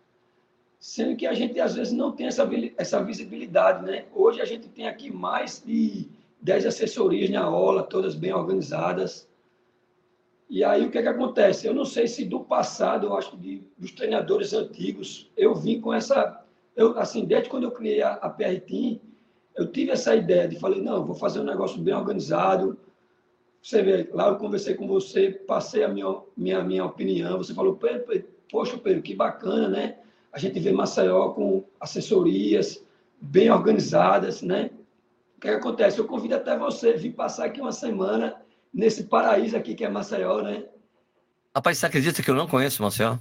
sendo 0.80 1.18
que 1.18 1.26
a 1.26 1.34
gente 1.34 1.60
às 1.60 1.74
vezes 1.74 1.92
não 1.92 2.12
tem 2.12 2.28
essa, 2.28 2.48
essa 2.78 3.04
visibilidade, 3.04 3.84
né? 3.84 4.06
Hoje 4.14 4.40
a 4.40 4.46
gente 4.46 4.70
tem 4.70 4.88
aqui 4.88 5.10
mais 5.10 5.64
de 5.66 6.08
10 6.42 6.68
assessorias 6.68 7.28
na 7.32 7.42
aula, 7.44 7.82
todas 7.82 8.14
bem 8.14 8.32
organizadas. 8.32 9.28
E 10.48 10.64
aí 10.64 10.86
o 10.86 10.92
que 10.92 11.00
é 11.00 11.02
que 11.02 11.08
acontece? 11.08 11.66
Eu 11.66 11.74
não 11.74 11.86
sei 11.86 12.08
se 12.08 12.24
do 12.26 12.42
passado, 12.42 13.08
eu 13.08 13.18
acho 13.18 13.36
que 13.36 13.68
dos 13.76 13.94
treinadores 13.94 14.54
antigos, 14.54 15.32
eu 15.36 15.56
vim 15.56 15.82
com 15.82 15.92
essa, 15.92 16.46
eu 16.76 17.00
assim, 17.00 17.26
desde 17.26 17.50
quando 17.50 17.64
eu 17.64 17.72
criei 17.72 18.04
a, 18.04 18.14
a 18.14 18.36
eu 19.56 19.72
tive 19.72 19.90
essa 19.90 20.16
ideia 20.16 20.48
de 20.48 20.60
falei, 20.60 20.84
não, 20.84 21.04
vou 21.04 21.16
fazer 21.16 21.40
um 21.40 21.46
negócio 21.46 21.82
bem 21.82 21.96
organizado, 21.96 22.78
você 23.64 23.82
vê, 23.82 24.10
lá 24.12 24.28
eu 24.28 24.36
conversei 24.36 24.76
com 24.76 24.86
você, 24.86 25.32
passei 25.32 25.86
a 25.86 25.88
minha, 25.88 26.22
minha, 26.36 26.62
minha 26.62 26.86
opinião, 26.86 27.38
você 27.38 27.54
falou, 27.54 27.80
poxa, 28.52 28.78
Pedro, 28.78 29.02
que 29.02 29.16
bacana, 29.16 29.70
né? 29.70 29.98
A 30.34 30.38
gente 30.38 30.60
vê 30.60 30.74
Maceió 30.74 31.30
com 31.30 31.64
assessorias 31.80 32.84
bem 33.22 33.50
organizadas, 33.50 34.42
né? 34.42 34.70
O 35.38 35.40
que, 35.40 35.48
é 35.48 35.52
que 35.52 35.58
acontece? 35.58 35.98
Eu 35.98 36.06
convido 36.06 36.36
até 36.36 36.58
você 36.58 36.94
vir 36.94 37.14
passar 37.14 37.46
aqui 37.46 37.62
uma 37.62 37.72
semana 37.72 38.36
nesse 38.74 39.06
paraíso 39.06 39.56
aqui 39.56 39.74
que 39.74 39.86
é 39.86 39.90
Maceió, 39.90 40.42
né? 40.42 40.66
Rapaz, 41.56 41.78
você 41.78 41.86
acredita 41.86 42.22
que 42.22 42.30
eu 42.30 42.36
não 42.36 42.48
conheço 42.48 42.84
Maceió? 42.84 43.18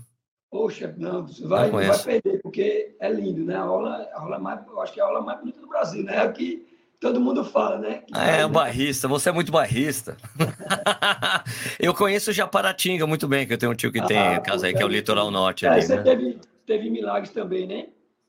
Poxa, 0.50 0.92
não, 0.98 1.24
você 1.24 1.46
vai, 1.46 1.70
vai 1.70 2.02
perder, 2.02 2.42
porque 2.42 2.96
é 2.98 3.08
lindo, 3.10 3.44
né? 3.44 3.54
A 3.54 3.62
aula, 3.62 4.08
a 4.12 4.20
aula 4.20 4.38
mais, 4.40 4.66
eu 4.66 4.80
acho 4.80 4.92
que 4.92 4.98
é 4.98 5.02
a 5.04 5.06
aula 5.06 5.20
mais 5.20 5.38
bonita 5.38 5.60
do 5.60 5.68
Brasil, 5.68 6.02
né? 6.02 6.18
Aqui 6.18 6.66
todo 7.02 7.20
mundo 7.20 7.44
fala, 7.44 7.78
né? 7.78 8.04
Ah, 8.12 8.30
é, 8.30 8.46
um 8.46 8.48
barrista, 8.48 9.08
você 9.08 9.28
é 9.28 9.32
muito 9.32 9.50
barrista. 9.50 10.16
eu 11.78 11.92
conheço 11.92 12.32
Japaratinga 12.32 13.06
muito 13.08 13.26
bem, 13.26 13.44
que 13.44 13.52
eu 13.52 13.58
tenho 13.58 13.72
um 13.72 13.74
tio 13.74 13.90
que 13.90 14.00
tem 14.06 14.16
ah, 14.16 14.40
casa 14.40 14.68
aí, 14.68 14.72
que 14.72 14.80
é 14.80 14.84
o 14.84 14.88
litoral 14.88 15.28
norte. 15.28 15.66
É, 15.66 15.68
ali, 15.68 15.82
você 15.82 15.96
né? 15.96 16.02
teve, 16.02 16.38
teve 16.64 16.88
milagres 16.88 17.32
também, 17.32 17.66
né? 17.66 17.86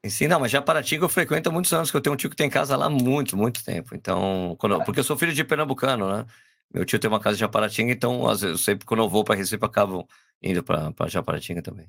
Sim, 0.07 0.27
não, 0.27 0.39
mas 0.39 0.51
Japaratinga 0.51 1.05
eu 1.05 1.09
frequento 1.09 1.49
há 1.49 1.51
muitos 1.51 1.71
anos, 1.71 1.91
que 1.91 1.95
eu 1.95 2.01
tenho 2.01 2.15
um 2.15 2.17
tio 2.17 2.31
que 2.31 2.35
tem 2.35 2.49
casa 2.49 2.75
lá 2.75 2.87
há 2.87 2.89
muito, 2.89 3.37
muito 3.37 3.63
tempo. 3.63 3.95
Então, 3.95 4.55
quando, 4.57 4.83
porque 4.83 4.99
eu 4.99 5.03
sou 5.03 5.15
filho 5.15 5.31
de 5.31 5.43
pernambucano, 5.43 6.09
né? 6.09 6.25
Meu 6.73 6.83
tio 6.83 6.97
tem 6.97 7.07
uma 7.07 7.19
casa 7.19 7.37
em 7.37 7.39
Japaratinga, 7.39 7.91
então, 7.93 8.27
às 8.27 8.41
vezes, 8.41 8.61
sempre 8.61 8.87
quando 8.87 9.03
eu 9.03 9.07
vou 9.07 9.23
para 9.23 9.35
Recife, 9.35 9.63
acabo 9.63 10.07
indo 10.41 10.63
para 10.63 11.07
Japaratinga 11.07 11.61
também. 11.61 11.87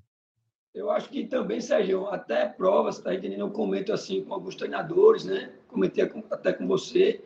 Eu 0.74 0.90
acho 0.90 1.08
que 1.08 1.24
também, 1.24 1.60
Sérgio, 1.60 2.08
até 2.08 2.46
provas, 2.46 2.98
tá 2.98 3.14
entendendo? 3.14 3.40
Eu 3.40 3.50
comento 3.50 3.92
assim 3.92 4.22
com 4.22 4.34
alguns 4.34 4.54
treinadores, 4.54 5.24
né? 5.24 5.50
Comentei 5.74 6.10
até 6.30 6.52
com 6.52 6.66
você, 6.66 7.22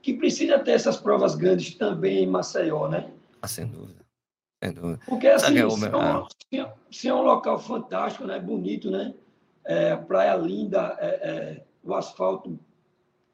que 0.00 0.14
precisa 0.14 0.58
ter 0.58 0.72
essas 0.72 0.96
provas 0.96 1.34
grandes 1.34 1.74
também 1.74 2.22
em 2.22 2.26
Maceió, 2.26 2.88
né? 2.88 3.10
Ah, 3.42 3.48
sem 3.48 3.66
dúvida. 3.66 4.04
Sem 4.62 4.72
dúvida. 4.72 5.00
Porque 5.06 5.26
assim, 5.26 5.54
se, 5.54 5.58
é 5.58 6.64
um, 6.64 6.72
se 6.90 7.08
é 7.08 7.14
um 7.14 7.22
local 7.22 7.58
fantástico, 7.58 8.24
né? 8.24 8.38
Bonito, 8.38 8.90
né? 8.90 9.14
É, 9.64 9.96
praia 9.96 10.36
linda, 10.36 10.96
é, 11.00 11.08
é, 11.08 11.64
o 11.82 11.94
asfalto 11.94 12.58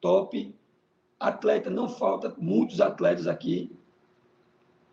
top. 0.01 0.53
Atleta, 1.17 1.69
não 1.69 1.87
falta 1.87 2.33
muitos 2.37 2.81
atletas 2.81 3.27
aqui. 3.27 3.71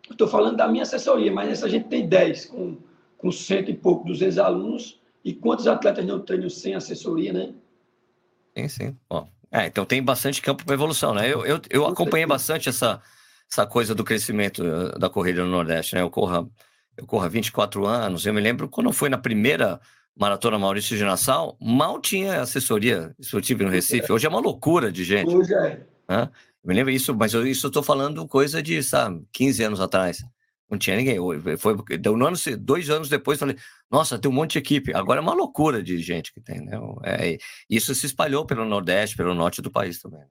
Estou 0.09 0.27
falando 0.27 0.55
da 0.55 0.67
minha 0.67 0.83
assessoria, 0.83 1.31
mas 1.31 1.49
essa 1.49 1.67
gente 1.67 1.87
tem 1.89 2.07
10 2.07 2.45
com 2.45 2.77
com 3.23 3.31
cento 3.31 3.71
e 3.71 3.73
pouco, 3.73 4.05
200 4.05 4.37
alunos, 4.37 4.99
e 5.23 5.33
quantos 5.33 5.65
atletas 5.65 6.05
não 6.05 6.19
treinam 6.19 6.49
sem 6.49 6.75
assessoria, 6.75 7.31
né? 7.31 7.53
Sim, 8.53 8.67
sim. 8.67 8.97
Bom, 9.09 9.29
é, 9.53 9.67
então 9.67 9.85
tem 9.85 10.01
bastante 10.01 10.41
campo 10.41 10.65
para 10.65 10.73
evolução, 10.73 11.13
né? 11.13 11.31
Eu, 11.31 11.45
eu, 11.45 11.61
eu 11.69 11.85
acompanhei 11.85 12.25
bastante 12.25 12.69
essa, 12.69 12.99
essa 13.51 13.67
coisa 13.67 13.93
do 13.93 14.03
crescimento 14.03 14.63
eh, 14.65 14.97
da 14.97 15.11
corrida 15.11 15.43
no 15.43 15.51
Nordeste, 15.51 15.93
né? 15.93 16.01
Eu 16.01 16.09
corro, 16.09 16.51
eu 16.97 17.05
corro 17.05 17.23
há 17.23 17.29
24 17.29 17.85
anos, 17.85 18.25
eu 18.25 18.33
me 18.33 18.41
lembro 18.41 18.67
quando 18.67 18.91
foi 18.91 19.09
na 19.09 19.17
primeira 19.17 19.79
Maratona 20.15 20.57
Maurício 20.57 20.97
de 20.97 21.03
Nassau, 21.03 21.55
mal 21.61 22.01
tinha 22.01 22.41
assessoria 22.41 23.13
esportiva 23.19 23.63
no 23.63 23.69
Recife. 23.69 24.11
Hoje 24.11 24.25
é 24.25 24.29
uma 24.29 24.39
loucura 24.39 24.91
de 24.91 25.03
gente. 25.03 25.35
Hoje 25.35 25.53
é. 25.53 25.81
Né? 26.09 26.29
Eu 26.63 26.67
me 26.67 26.73
lembro 26.73 26.91
isso, 26.91 27.15
mas 27.15 27.33
eu, 27.35 27.45
isso 27.45 27.67
eu 27.67 27.69
estou 27.69 27.83
falando 27.83 28.27
coisa 28.27 28.61
de, 28.61 28.81
sabe, 28.81 29.23
15 29.31 29.63
anos 29.63 29.79
atrás. 29.79 30.23
Não 30.73 30.79
tinha 30.79 30.97
ninguém. 30.97 31.19
Foi, 31.55 31.75
deu 31.99 32.17
no 32.17 32.25
ano, 32.25 32.35
dois 32.57 32.89
anos 32.89 33.07
depois, 33.07 33.37
falei, 33.37 33.55
nossa, 33.91 34.17
tem 34.17 34.29
um 34.29 34.33
monte 34.33 34.53
de 34.53 34.57
equipe. 34.57 34.91
Agora 34.91 35.19
é 35.19 35.21
uma 35.21 35.35
loucura 35.35 35.83
de 35.83 35.99
gente 35.99 36.33
que 36.33 36.41
tem, 36.41 36.61
né? 36.61 36.71
É, 37.03 37.37
isso 37.69 37.93
se 37.93 38.07
espalhou 38.07 38.43
pelo 38.43 38.65
Nordeste, 38.65 39.15
pelo 39.15 39.35
norte 39.35 39.61
do 39.61 39.69
país 39.69 40.01
também. 40.01 40.23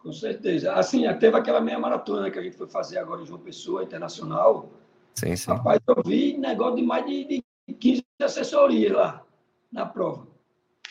Com 0.00 0.12
certeza. 0.12 0.72
Assim, 0.72 1.02
teve 1.14 1.36
aquela 1.36 1.60
meia 1.60 1.78
maratona 1.78 2.28
que 2.28 2.40
a 2.40 2.42
gente 2.42 2.56
foi 2.56 2.66
fazer 2.66 2.98
agora 2.98 3.22
em 3.22 3.26
João 3.26 3.38
Pessoa, 3.38 3.84
internacional. 3.84 4.68
Sim, 5.14 5.36
sim. 5.36 5.48
Rapaz, 5.52 5.78
eu 5.86 6.02
vi 6.04 6.36
negócio 6.36 6.74
de 6.74 6.82
mais 6.82 7.06
de, 7.06 7.44
de 7.68 7.72
15 7.72 8.04
assessorias 8.20 8.92
lá 8.92 9.22
na 9.70 9.86
prova. 9.86 10.26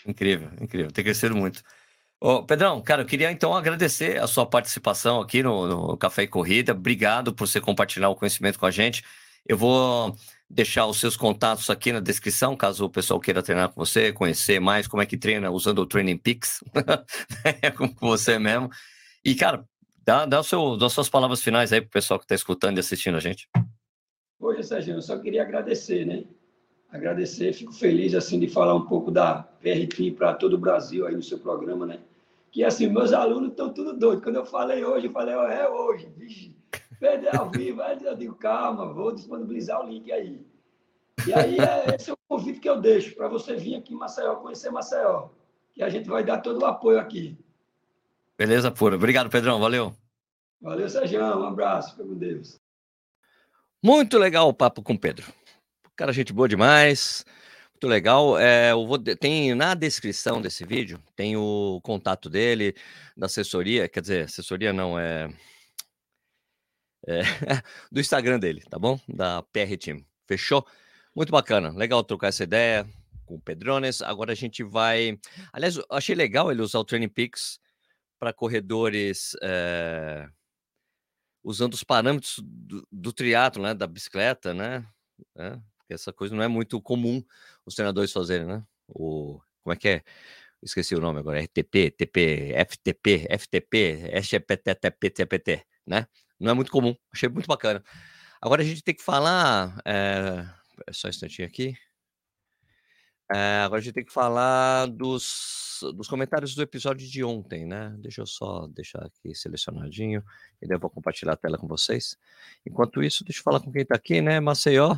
Incrível, 0.08 0.50
incrível. 0.62 0.94
Tem 0.94 1.04
crescido 1.04 1.36
muito. 1.36 1.62
Pedrão, 2.48 2.82
cara, 2.82 3.04
eu 3.04 3.06
queria 3.06 3.32
então 3.32 3.54
agradecer 3.54 4.20
a 4.20 4.26
sua 4.26 4.48
participação 4.48 5.22
aqui 5.22 5.44
no, 5.44 5.68
no, 5.68 5.98
Café 5.98 6.24
e 6.24 6.28
Corrida. 6.28 6.72
Obrigado 6.72 7.32
por 7.32 7.48
você 7.48 7.62
compartilhar 7.62 8.10
o 8.10 8.16
conhecimento 8.16 8.58
com 8.58 8.66
a 8.66 8.72
gente. 8.72 9.04
Eu 9.48 9.56
vou 9.56 10.16
deixar 10.50 10.88
os 10.88 11.00
seus 11.00 11.16
contatos 11.16 11.70
aqui 11.70 11.94
na 11.94 12.00
descrição, 12.00 12.58
caso 12.58 12.86
o 12.86 12.90
pessoal 12.90 13.20
queira 13.20 13.44
treinar 13.44 13.70
com 13.70 13.86
você, 13.86 14.12
conhecer 14.12 14.60
mais 14.60 14.88
como 14.88 15.04
é 15.04 15.06
que 15.06 15.18
treina 15.18 15.52
usando 15.52 15.80
o 15.80 15.86
Training 15.86 16.18
Peaks, 16.18 16.64
com 17.78 18.08
você 18.08 18.40
mesmo. 18.40 18.72
E, 19.24 19.36
cara, 19.36 19.64
dá, 20.04 20.26
dá, 20.26 20.40
o 20.40 20.44
seu, 20.44 20.78
dá 20.78 20.88
as 20.88 20.94
suas 20.94 21.10
palavras 21.10 21.44
finais 21.44 21.72
aí 21.72 21.80
para 21.80 21.90
o 21.90 21.92
pessoal 21.92 22.18
que 22.18 22.26
está 22.26 22.34
escutando 22.34 22.78
e 22.78 22.80
assistindo 22.80 23.18
a 23.18 23.20
gente. 23.20 23.48
Oi, 24.40 24.64
Sérgio, 24.64 24.96
eu 24.96 25.02
só 25.02 25.20
queria 25.20 25.44
agradecer, 25.44 26.06
né? 26.06 26.24
Agradecer, 26.90 27.54
fico 27.54 27.74
feliz 27.74 28.16
assim 28.16 28.40
de 28.40 28.48
falar 28.48 28.74
um 28.74 28.88
pouco 28.88 29.12
da 29.12 29.44
PRT 29.44 30.12
para 30.18 30.34
todo 30.34 30.54
o 30.54 30.58
Brasil 30.58 31.06
aí 31.06 31.16
no 31.16 31.22
seu 31.22 31.38
programa, 31.38 31.86
né? 31.86 32.00
Que 32.56 32.64
assim, 32.64 32.88
meus 32.88 33.12
alunos 33.12 33.50
estão 33.50 33.74
tudo 33.74 33.92
doidos. 33.92 34.24
Quando 34.24 34.38
eu 34.38 34.46
falei 34.46 34.82
hoje, 34.82 35.08
eu 35.08 35.12
falei, 35.12 35.36
oh, 35.36 35.44
é 35.44 35.70
hoje, 35.70 36.10
vixe, 36.16 36.56
perder 36.98 37.36
ao 37.36 37.52
vivo. 37.52 37.82
Aí 37.82 38.02
eu 38.02 38.16
digo, 38.16 38.34
calma, 38.36 38.94
vou 38.94 39.14
disponibilizar 39.14 39.84
o 39.84 39.90
link 39.90 40.10
aí. 40.10 40.42
E 41.28 41.34
aí, 41.34 41.58
é, 41.60 41.94
esse 41.94 42.10
é 42.10 42.14
o 42.14 42.18
convite 42.30 42.62
que 42.62 42.70
eu 42.70 42.80
deixo 42.80 43.14
para 43.14 43.28
você 43.28 43.58
vir 43.58 43.76
aqui 43.76 43.94
em 43.94 43.98
Maceió, 43.98 44.38
conhecer 44.38 44.70
Maceió. 44.70 45.28
E 45.76 45.84
a 45.84 45.90
gente 45.90 46.08
vai 46.08 46.24
dar 46.24 46.38
todo 46.38 46.62
o 46.62 46.66
apoio 46.66 46.98
aqui. 46.98 47.38
Beleza, 48.38 48.72
pura. 48.72 48.96
Obrigado, 48.96 49.30
Pedrão. 49.30 49.60
Valeu. 49.60 49.94
Valeu, 50.62 50.88
Sérgio. 50.88 51.22
Um 51.22 51.44
abraço. 51.44 51.92
Fica 51.92 52.06
com 52.06 52.16
Deus. 52.16 52.58
Muito 53.84 54.18
legal 54.18 54.48
o 54.48 54.54
papo 54.54 54.82
com 54.82 54.94
o 54.94 55.00
Pedro. 55.00 55.26
Cara, 55.94 56.14
gente 56.14 56.32
boa 56.32 56.48
demais. 56.48 57.26
Muito 57.76 57.88
legal. 57.88 58.40
É, 58.40 58.72
eu 58.72 58.88
vou, 58.88 58.98
tem 58.98 59.54
na 59.54 59.74
descrição 59.74 60.42
desse 60.42 60.66
vídeo, 60.66 60.98
tem 61.14 61.36
o 61.36 61.82
contato 61.84 62.30
dele, 62.30 62.74
da 63.18 63.26
assessoria, 63.26 63.90
quer 63.90 64.00
dizer, 64.00 64.24
assessoria 64.24 64.72
não, 64.72 64.98
é, 64.98 65.30
é 67.06 67.22
do 67.92 68.00
Instagram 68.00 68.40
dele, 68.40 68.62
tá 68.70 68.80
bom? 68.80 68.98
Da 69.10 69.44
PR 69.44 69.78
Team. 69.78 70.06
Fechou? 70.26 70.66
Muito 71.14 71.32
bacana. 71.34 71.70
Legal 71.72 72.02
trocar 72.02 72.30
essa 72.30 72.44
ideia 72.44 72.88
com 73.26 73.36
o 73.36 73.42
Pedrones. 73.42 74.02
Agora 74.02 74.32
a 74.32 74.36
gente 74.36 74.64
vai. 74.64 75.20
Aliás, 75.52 75.78
achei 75.90 76.16
legal 76.16 76.52
ele 76.52 76.62
usar 76.62 76.80
o 76.80 76.86
Training 76.86 77.10
Peaks 77.10 77.60
para 78.18 78.32
corredores. 78.32 79.36
É... 79.42 80.30
Usando 81.44 81.74
os 81.74 81.84
parâmetros 81.84 82.40
do, 82.42 82.88
do 82.92 83.14
triatlo, 83.14 83.62
né? 83.64 83.74
Da 83.74 83.86
bicicleta, 83.86 84.54
né? 84.54 84.86
É, 85.38 85.60
essa 85.94 86.12
coisa 86.14 86.36
não 86.36 86.44
é 86.44 86.48
muito 86.48 86.82
comum 86.82 87.24
os 87.66 87.76
treinadores 87.76 88.12
fazerem, 88.12 88.48
né? 88.48 88.64
O, 88.88 89.40
como 89.64 89.74
é 89.74 89.76
que 89.76 89.88
é? 89.88 90.04
Esqueci 90.62 90.96
o 90.96 91.02
nome 91.02 91.20
agora, 91.20 91.40
RTP, 91.40 91.92
TP, 91.92 92.54
FTP, 92.68 93.28
FTP, 93.38 94.10
SGPT, 94.14 94.76
TPT, 95.12 95.66
né? 95.86 96.08
Não 96.40 96.52
é 96.52 96.54
muito 96.54 96.72
comum, 96.72 96.96
achei 97.14 97.30
muito 97.30 97.48
bacana. 97.48 97.84
Agora 98.42 98.62
a 98.62 98.66
gente 98.66 98.84
tem 98.84 98.96
que 98.96 99.04
falar, 99.04 99.80
é, 99.86 100.46
é 100.88 100.94
só 100.94 101.08
um 101.08 101.10
instantinho 101.10 101.48
aqui. 101.48 101.78
É, 103.32 103.62
agora 103.64 103.80
a 103.80 103.84
gente 103.84 103.94
tem 103.94 104.06
que 104.06 104.14
falar 104.14 104.86
dos, 104.88 105.80
dos 105.96 106.08
comentários 106.08 106.54
do 106.54 106.62
episódio 106.62 107.08
de 107.08 107.24
ontem, 107.24 107.66
né? 107.66 107.96
Deixa 107.98 108.22
eu 108.22 108.26
só 108.28 108.68
deixar 108.68 109.04
aqui 109.04 109.34
selecionadinho, 109.34 110.24
e 110.62 110.68
daí 110.68 110.76
eu 110.76 110.80
vou 110.80 110.90
compartilhar 110.90 111.34
a 111.34 111.38
tela 111.38 111.58
com 111.58 111.68
vocês. 111.68 112.18
Enquanto 112.66 113.02
isso, 113.04 113.24
deixa 113.24 113.40
eu 113.40 113.44
falar 113.44 113.60
com 113.60 113.72
quem 113.72 113.82
está 113.82 113.96
aqui, 113.96 114.22
né? 114.22 114.40
Maceió. 114.40 114.96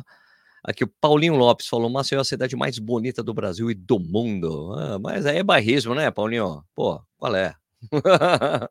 Aqui 0.62 0.84
o 0.84 0.92
Paulinho 1.00 1.36
Lopes 1.36 1.66
falou: 1.66 1.88
Maceió 1.88 2.18
é 2.18 2.22
a 2.22 2.24
cidade 2.24 2.56
mais 2.56 2.78
bonita 2.78 3.22
do 3.22 3.34
Brasil 3.34 3.70
e 3.70 3.74
do 3.74 3.98
mundo. 3.98 4.72
Ah, 4.74 4.98
mas 4.98 5.26
aí 5.26 5.38
é 5.38 5.42
bairrismo, 5.42 5.94
né, 5.94 6.10
Paulinho? 6.10 6.64
Pô, 6.74 7.00
qual 7.16 7.34
é? 7.34 7.54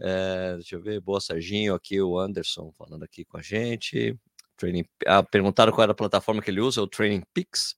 é? 0.00 0.54
Deixa 0.54 0.76
eu 0.76 0.82
ver, 0.82 1.00
boa 1.00 1.20
Serginho, 1.20 1.74
aqui 1.74 2.00
o 2.00 2.18
Anderson 2.18 2.72
falando 2.78 3.02
aqui 3.02 3.24
com 3.24 3.38
a 3.38 3.42
gente. 3.42 4.16
Training, 4.56 4.84
ah, 5.06 5.22
perguntaram 5.22 5.72
qual 5.72 5.84
era 5.84 5.92
a 5.92 5.94
plataforma 5.94 6.42
que 6.42 6.50
ele 6.50 6.60
usa, 6.60 6.82
o 6.82 6.86
Training 6.86 7.22
Peaks. 7.32 7.76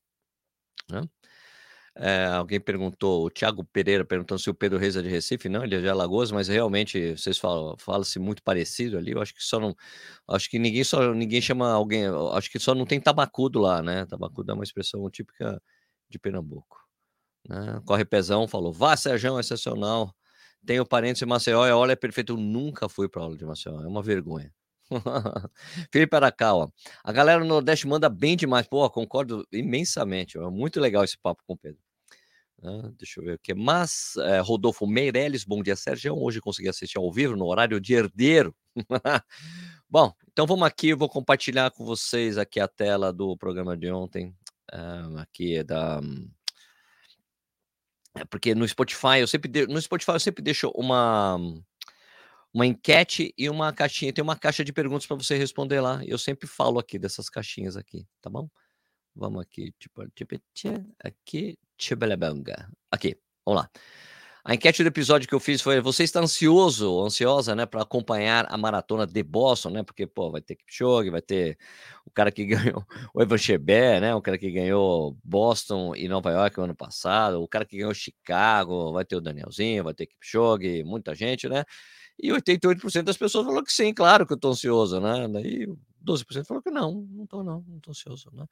Né? 0.90 1.02
É, 1.96 2.26
alguém 2.26 2.61
perguntou, 2.61 3.26
o 3.26 3.31
Thiago 3.31 3.64
Pereira 3.64 4.05
perguntando 4.05 4.40
se 4.40 4.48
o 4.48 4.55
Pedro 4.55 4.79
Reis 4.79 4.96
é 4.96 5.03
de 5.03 5.09
Recife, 5.09 5.48
não, 5.48 5.64
ele 5.64 5.74
é 5.74 5.81
de 5.81 5.88
Alagoas, 5.88 6.31
mas 6.31 6.48
realmente 6.48 7.16
vocês 7.16 7.37
falam, 7.37 7.76
fala-se 7.79 8.18
muito 8.18 8.42
parecido 8.42 8.96
ali. 8.96 9.11
Eu 9.12 9.20
acho 9.20 9.35
que 9.35 9.42
só 9.42 9.59
não, 9.61 9.74
acho 10.29 10.48
que 10.48 10.59
ninguém 10.59 10.85
só 10.85 11.12
ninguém 11.12 11.40
chama 11.42 11.70
alguém, 11.72 12.05
acho 12.33 12.50
que 12.50 12.59
só 12.59 12.74
não 12.74 12.87
tem 12.87 13.00
tabacudo 13.00 13.59
lá, 13.61 13.83
né? 13.83 14.07
Tabacudo 14.07 14.53
é 14.53 14.55
uma 14.55 14.64
expressão 14.64 15.09
típica 15.11 15.61
de 16.09 16.18
Pernambuco. 16.18 16.79
Né? 17.48 17.81
Corre 17.87 18.05
Pezão 18.05 18.48
falou, 18.48 18.72
vá 18.72 18.96
Sérgio, 18.96 19.38
excepcional. 19.40 20.14
Tenho 20.66 20.87
parentes 20.87 21.22
em 21.22 21.26
Maceió, 21.26 21.61
olha, 21.76 21.92
é 21.92 21.96
perfeito. 21.96 22.35
Eu 22.35 22.37
nunca 22.38 22.88
fui 22.88 23.09
para 23.09 23.22
aula 23.22 23.37
de 23.37 23.44
Maceió, 23.44 23.83
é 23.83 23.87
uma 23.88 24.03
vergonha. 24.03 24.53
Felipe 25.92 26.16
Arakawa. 26.16 26.72
A 27.05 27.12
galera 27.12 27.40
no 27.40 27.46
Nordeste 27.46 27.87
manda 27.87 28.09
bem 28.09 28.37
demais. 28.37 28.66
Pô, 28.66 28.88
concordo 28.90 29.46
imensamente. 29.53 30.38
É 30.38 30.40
muito 30.50 30.81
legal 30.81 31.05
esse 31.05 31.18
papo 31.18 31.42
com 31.46 31.55
o 31.55 31.57
Pedro. 31.57 31.81
Ah, 32.62 32.90
deixa 32.98 33.20
eu 33.20 33.24
ver 33.24 33.35
o 33.35 33.38
que 33.38 33.55
mais. 33.55 34.14
É, 34.18 34.38
Rodolfo 34.40 34.87
Meirelles, 34.87 35.44
bom 35.44 35.62
dia, 35.62 35.76
Sérgio. 35.76 36.14
Hoje 36.18 36.40
consegui 36.40 36.68
assistir 36.68 36.98
ao 36.98 37.11
vivo 37.11 37.37
no 37.37 37.46
horário 37.46 37.81
de 37.81 37.94
herdeiro. 37.94 38.55
bom, 39.88 40.12
então 40.31 40.46
vamos 40.46 40.66
aqui. 40.66 40.88
Eu 40.88 40.98
vou 40.98 41.09
compartilhar 41.09 41.70
com 41.70 41.85
vocês 41.85 42.37
aqui 42.37 42.61
a 42.61 42.68
tela 42.68 43.12
do 43.12 43.37
programa 43.37 43.76
de 43.76 43.90
ontem. 43.90 44.35
Ah, 44.70 45.22
aqui 45.22 45.57
é 45.57 45.64
da. 45.64 46.00
É 48.14 48.24
porque 48.24 48.55
no 48.55 48.66
Spotify 48.66 49.20
eu 49.20 49.26
sempre 49.26 49.48
de... 49.48 49.66
no 49.66 49.81
Spotify 49.81 50.12
eu 50.12 50.20
sempre 50.20 50.42
deixo 50.42 50.70
uma 50.74 51.38
uma 52.52 52.66
enquete 52.66 53.32
e 53.36 53.48
uma 53.48 53.72
caixinha. 53.72 54.12
Tem 54.12 54.22
uma 54.22 54.36
caixa 54.36 54.64
de 54.64 54.72
perguntas 54.72 55.06
para 55.06 55.16
você 55.16 55.36
responder 55.36 55.80
lá. 55.80 56.04
Eu 56.04 56.18
sempre 56.18 56.46
falo 56.46 56.78
aqui 56.78 56.98
dessas 56.98 57.28
caixinhas 57.28 57.76
aqui, 57.76 58.06
tá 58.20 58.28
bom? 58.28 58.48
Vamos 59.14 59.42
aqui, 59.42 59.72
tipo, 59.78 60.08
tipo, 60.10 60.40
aqui. 61.04 61.58
Aqui, 62.90 63.18
vamos 63.44 63.62
lá. 63.62 63.70
A 64.42 64.54
enquete 64.54 64.82
do 64.82 64.86
episódio 64.88 65.28
que 65.28 65.34
eu 65.34 65.40
fiz 65.40 65.60
foi: 65.60 65.80
você 65.80 66.02
está 66.02 66.20
ansioso, 66.20 67.04
ansiosa, 67.04 67.54
né, 67.54 67.66
para 67.66 67.82
acompanhar 67.82 68.46
a 68.48 68.56
maratona 68.56 69.06
de 69.06 69.22
Boston, 69.22 69.70
né? 69.70 69.82
Porque, 69.82 70.06
pô, 70.06 70.30
vai 70.30 70.40
ter 70.40 70.56
Kipchoge, 70.56 71.10
vai 71.10 71.20
ter 71.20 71.58
o 72.06 72.10
cara 72.10 72.32
que 72.32 72.44
ganhou 72.74 72.84
o 73.14 73.22
Evan 73.22 73.36
Cheber, 73.36 74.00
né? 74.00 74.14
O 74.14 74.22
cara 74.22 74.38
que 74.38 74.50
ganhou 74.50 75.16
Boston 75.22 75.94
e 75.94 76.08
Nova 76.08 76.30
York 76.30 76.56
no 76.56 76.64
ano 76.64 76.74
passado, 76.74 77.42
o 77.42 77.48
cara 77.48 77.66
que 77.66 77.76
ganhou 77.76 77.92
Chicago, 77.92 78.92
vai 78.92 79.04
ter 79.04 79.16
o 79.16 79.20
Danielzinho, 79.20 79.84
vai 79.84 79.94
ter 79.94 80.06
Kipchoge, 80.06 80.84
muita 80.84 81.14
gente, 81.14 81.46
né? 81.48 81.64
E 82.22 82.30
88% 82.30 83.02
das 83.02 83.16
pessoas 83.16 83.46
falou 83.46 83.62
que 83.64 83.72
sim, 83.72 83.94
claro 83.94 84.26
que 84.26 84.33
eu 84.33 84.37
estou 84.37 84.50
ansioso, 84.50 85.00
né? 85.00 85.26
Daí 85.28 85.66
12% 86.04 86.44
falou 86.46 86.62
que 86.62 86.70
não, 86.70 87.06
não 87.11 87.24
estou 87.24 87.42
não, 87.42 87.64
não 87.66 87.76
estou 87.78 87.92
ansioso, 87.92 88.30
né? 88.33 88.46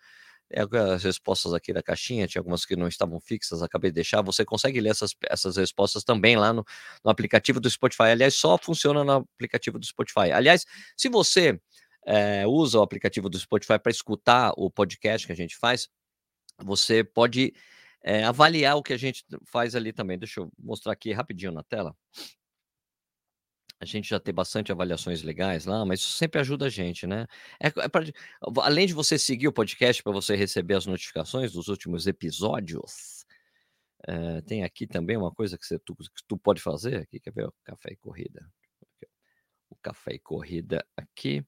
É, 0.51 0.63
as 0.95 1.05
respostas 1.05 1.53
aqui 1.53 1.75
da 1.75 1.83
caixinha, 1.83 2.27
tinha 2.27 2.41
algumas 2.41 2.65
que 2.65 2.75
não 2.75 2.89
estavam 2.89 3.21
fixas, 3.21 3.63
acabei 3.63 3.91
de 3.91 3.97
deixar. 3.97 4.23
Você 4.23 4.47
consegue 4.47 4.81
ler 4.81 4.91
essas, 4.91 5.15
essas 5.29 5.59
respostas 5.59 6.03
também 6.03 6.37
lá 6.37 6.55
no, 6.55 6.65
no 7.05 7.11
aplicativo 7.11 7.61
do 7.61 7.69
Spotify. 7.69 8.05
Aliás, 8.05 8.35
só 8.35 8.57
funciona 8.57 9.05
no 9.05 9.13
aplicativo 9.13 9.79
do 9.79 9.85
Spotify. 9.85 10.33
Aliás, 10.33 10.65
se 10.97 11.11
você 11.11 11.61
é, 12.07 12.47
usa 12.47 12.79
o 12.79 12.83
aplicativo 12.83 13.29
do 13.29 13.39
Spotify 13.39 13.79
para 13.79 13.93
escutar 13.93 14.55
o 14.57 14.71
podcast 14.71 15.27
que 15.27 15.33
a 15.35 15.37
gente 15.37 15.55
faz, 15.55 15.91
você 16.65 17.05
pode 17.05 17.53
é, 18.03 18.25
avaliar 18.25 18.77
o 18.77 18.83
que 18.83 18.95
a 18.95 18.99
gente 18.99 19.27
faz 19.45 19.75
ali 19.77 19.93
também. 19.93 20.19
Deixa 20.19 20.41
eu 20.41 20.51
mostrar 20.59 20.93
aqui 20.93 21.13
rapidinho 21.13 21.53
na 21.53 21.63
tela 21.63 21.95
a 23.81 23.85
gente 23.85 24.09
já 24.09 24.19
tem 24.19 24.35
bastante 24.35 24.73
avaliações 24.73 25.23
legais 25.23 25.65
lá, 25.65 25.85
mas 25.85 26.01
isso 26.01 26.11
sempre 26.13 26.41
ajuda 26.41 26.67
a 26.67 26.69
gente, 26.69 27.07
né? 27.07 27.27
É, 27.61 27.69
é 27.69 27.89
pra, 27.89 28.03
além 28.63 28.87
de 28.87 28.93
você 28.93 29.19
seguir 29.19 29.49
o 29.49 29.53
podcast 29.53 30.03
para 30.03 30.13
você 30.13 30.35
receber 30.35 30.75
as 30.75 30.87
notificações 30.87 31.53
dos 31.53 31.69
últimos 31.69 32.07
episódios, 32.07 33.25
é, 34.07 34.41
tem 34.43 34.65
aqui 34.65 34.87
também 34.87 35.17
uma 35.17 35.33
coisa 35.33 35.57
que, 35.57 35.65
você, 35.65 35.79
tu, 35.79 35.95
que 35.95 36.25
tu 36.27 36.37
pode 36.37 36.61
fazer 36.61 36.97
aqui, 37.03 37.21
quer 37.21 37.33
ver? 37.33 37.47
O 37.47 37.55
café 37.65 37.93
e 37.93 37.97
corrida. 37.97 38.51
O 39.71 39.77
café 39.77 40.15
e 40.15 40.19
corrida 40.19 40.85
aqui. 40.97 41.45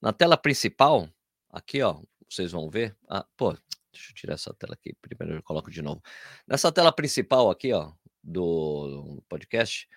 Na 0.00 0.12
tela 0.12 0.36
principal, 0.36 1.08
aqui, 1.50 1.80
ó, 1.82 2.02
vocês 2.28 2.52
vão 2.52 2.68
ver. 2.68 2.96
Ah, 3.08 3.26
pô, 3.36 3.52
deixa 3.92 4.10
eu 4.10 4.14
tirar 4.14 4.34
essa 4.34 4.52
tela 4.54 4.74
aqui. 4.74 4.94
Primeiro 5.00 5.38
eu 5.38 5.42
coloco 5.42 5.70
de 5.70 5.80
novo. 5.80 6.02
Nessa 6.46 6.72
tela 6.72 6.92
principal 6.92 7.50
aqui, 7.50 7.72
ó, 7.72 7.92
do 8.22 9.22
podcast, 9.28 9.88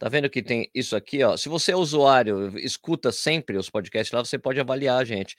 Tá 0.00 0.08
vendo 0.08 0.30
que 0.30 0.42
tem 0.42 0.70
isso 0.74 0.96
aqui, 0.96 1.22
ó? 1.22 1.36
Se 1.36 1.50
você 1.50 1.72
é 1.72 1.76
usuário, 1.76 2.58
escuta 2.58 3.12
sempre 3.12 3.58
os 3.58 3.68
podcasts 3.68 4.10
lá, 4.10 4.24
você 4.24 4.38
pode 4.38 4.58
avaliar 4.58 4.98
a 4.98 5.04
gente. 5.04 5.36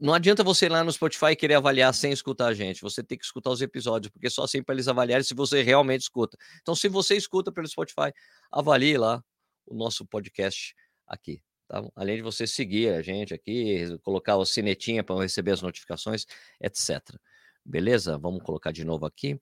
Não 0.00 0.12
adianta 0.12 0.42
você 0.42 0.66
ir 0.66 0.68
lá 0.68 0.82
no 0.82 0.90
Spotify 0.90 1.26
e 1.26 1.36
querer 1.36 1.54
avaliar 1.54 1.94
sem 1.94 2.10
escutar 2.10 2.48
a 2.48 2.54
gente. 2.54 2.82
Você 2.82 3.04
tem 3.04 3.16
que 3.16 3.24
escutar 3.24 3.50
os 3.50 3.62
episódios, 3.62 4.10
porque 4.10 4.28
só 4.28 4.42
assim 4.42 4.64
para 4.64 4.74
eles 4.74 4.88
avaliarem 4.88 5.22
se 5.22 5.32
você 5.32 5.62
realmente 5.62 6.00
escuta. 6.00 6.36
Então, 6.60 6.74
se 6.74 6.88
você 6.88 7.14
escuta 7.14 7.52
pelo 7.52 7.68
Spotify, 7.68 8.12
avalie 8.50 8.98
lá 8.98 9.22
o 9.64 9.76
nosso 9.76 10.04
podcast 10.04 10.74
aqui. 11.06 11.40
Tá? 11.68 11.80
Além 11.94 12.16
de 12.16 12.22
você 12.22 12.48
seguir 12.48 12.94
a 12.94 13.00
gente 13.00 13.32
aqui, 13.32 13.96
colocar 14.02 14.34
o 14.34 14.44
sinetinha 14.44 15.04
para 15.04 15.22
receber 15.22 15.52
as 15.52 15.62
notificações, 15.62 16.26
etc. 16.60 17.00
Beleza? 17.64 18.18
Vamos 18.18 18.42
colocar 18.42 18.72
de 18.72 18.84
novo 18.84 19.06
aqui. 19.06 19.40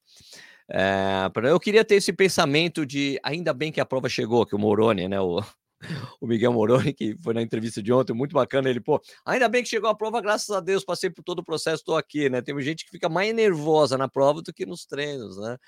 É, 0.74 1.30
eu 1.50 1.60
queria 1.60 1.84
ter 1.84 1.96
esse 1.96 2.14
pensamento 2.14 2.86
de 2.86 3.20
ainda 3.22 3.52
bem 3.52 3.70
que 3.70 3.80
a 3.80 3.84
prova 3.84 4.08
chegou, 4.08 4.46
que 4.46 4.54
o 4.54 4.58
Moroni, 4.58 5.06
né? 5.06 5.20
O, 5.20 5.38
o 6.18 6.26
Miguel 6.26 6.52
Moroni, 6.54 6.94
que 6.94 7.14
foi 7.22 7.34
na 7.34 7.42
entrevista 7.42 7.82
de 7.82 7.92
ontem, 7.92 8.14
muito 8.14 8.32
bacana. 8.32 8.70
Ele, 8.70 8.80
pô, 8.80 8.98
ainda 9.26 9.48
bem 9.50 9.62
que 9.62 9.68
chegou 9.68 9.90
a 9.90 9.94
prova, 9.94 10.18
graças 10.22 10.48
a 10.50 10.60
Deus, 10.60 10.82
passei 10.82 11.10
por 11.10 11.22
todo 11.22 11.40
o 11.40 11.44
processo, 11.44 11.82
estou 11.82 11.96
aqui, 11.96 12.30
né? 12.30 12.40
Tem 12.40 12.58
gente 12.62 12.86
que 12.86 12.90
fica 12.90 13.06
mais 13.08 13.34
nervosa 13.34 13.98
na 13.98 14.08
prova 14.08 14.40
do 14.40 14.50
que 14.50 14.64
nos 14.64 14.86
treinos, 14.86 15.36
né? 15.36 15.58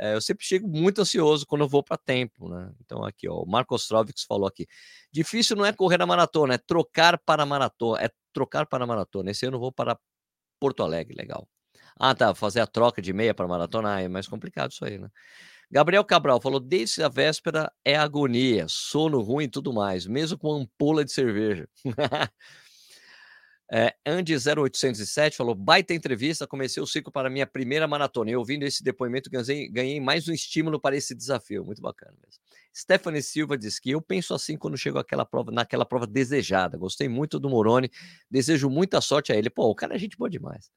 É, 0.00 0.14
eu 0.14 0.20
sempre 0.20 0.46
chego 0.46 0.66
muito 0.66 1.02
ansioso 1.02 1.44
quando 1.46 1.62
eu 1.62 1.68
vou 1.68 1.82
para 1.82 1.98
tempo, 1.98 2.48
né? 2.48 2.72
Então, 2.80 3.04
aqui, 3.04 3.28
ó, 3.28 3.42
o 3.42 3.46
Marcos 3.46 3.86
Trovics 3.86 4.24
falou 4.24 4.46
aqui: 4.46 4.66
difícil 5.12 5.56
não 5.56 5.66
é 5.66 5.72
correr 5.74 6.00
a 6.00 6.06
maratona, 6.06 6.54
é 6.54 6.58
trocar 6.58 7.18
para 7.18 7.42
a 7.42 7.46
maratona, 7.46 8.02
é 8.02 8.10
trocar 8.32 8.64
para 8.66 8.84
a 8.84 8.86
maratona. 8.86 9.30
Esse 9.30 9.44
ano 9.44 9.56
eu 9.56 9.60
vou 9.60 9.72
para 9.72 9.98
Porto 10.58 10.82
Alegre, 10.82 11.14
legal. 11.14 11.46
Ah, 11.98 12.14
tá, 12.14 12.34
fazer 12.34 12.60
a 12.60 12.66
troca 12.66 13.02
de 13.02 13.12
meia 13.12 13.34
para 13.34 13.48
maratona, 13.48 14.00
é 14.00 14.08
mais 14.08 14.28
complicado 14.28 14.70
isso 14.72 14.84
aí, 14.84 14.98
né? 14.98 15.08
Gabriel 15.70 16.04
Cabral 16.04 16.40
falou: 16.40 16.60
desde 16.60 17.02
a 17.02 17.08
véspera 17.08 17.70
é 17.84 17.96
agonia, 17.96 18.66
sono 18.68 19.20
ruim 19.20 19.44
e 19.44 19.48
tudo 19.48 19.72
mais, 19.72 20.06
mesmo 20.06 20.38
com 20.38 20.52
ampola 20.54 21.04
de 21.04 21.12
cerveja. 21.12 21.68
É, 23.70 23.94
Andy 24.06 24.34
0807 24.34 25.36
falou: 25.36 25.54
baita 25.54 25.92
entrevista, 25.92 26.46
comecei 26.46 26.82
o 26.82 26.86
ciclo 26.86 27.12
para 27.12 27.28
minha 27.28 27.46
primeira 27.46 27.86
maratona. 27.86 28.30
E 28.30 28.36
ouvindo 28.36 28.62
esse 28.62 28.82
depoimento, 28.82 29.28
ganhei, 29.28 29.68
ganhei 29.68 30.00
mais 30.00 30.26
um 30.26 30.32
estímulo 30.32 30.80
para 30.80 30.96
esse 30.96 31.14
desafio. 31.14 31.64
Muito 31.64 31.82
bacana 31.82 32.14
mesmo. 32.24 32.40
Stephanie 32.74 33.22
Silva 33.22 33.58
diz 33.58 33.78
que 33.78 33.90
eu 33.90 34.00
penso 34.00 34.32
assim 34.32 34.56
quando 34.56 34.76
chego 34.78 34.98
àquela 34.98 35.26
prova, 35.26 35.50
naquela 35.50 35.84
prova 35.84 36.06
desejada. 36.06 36.78
Gostei 36.78 37.08
muito 37.08 37.38
do 37.38 37.50
Moroni, 37.50 37.90
desejo 38.30 38.70
muita 38.70 39.00
sorte 39.00 39.32
a 39.32 39.36
ele. 39.36 39.50
Pô, 39.50 39.68
o 39.68 39.74
cara 39.74 39.96
é 39.96 39.98
gente 39.98 40.16
boa 40.16 40.30
demais. 40.30 40.70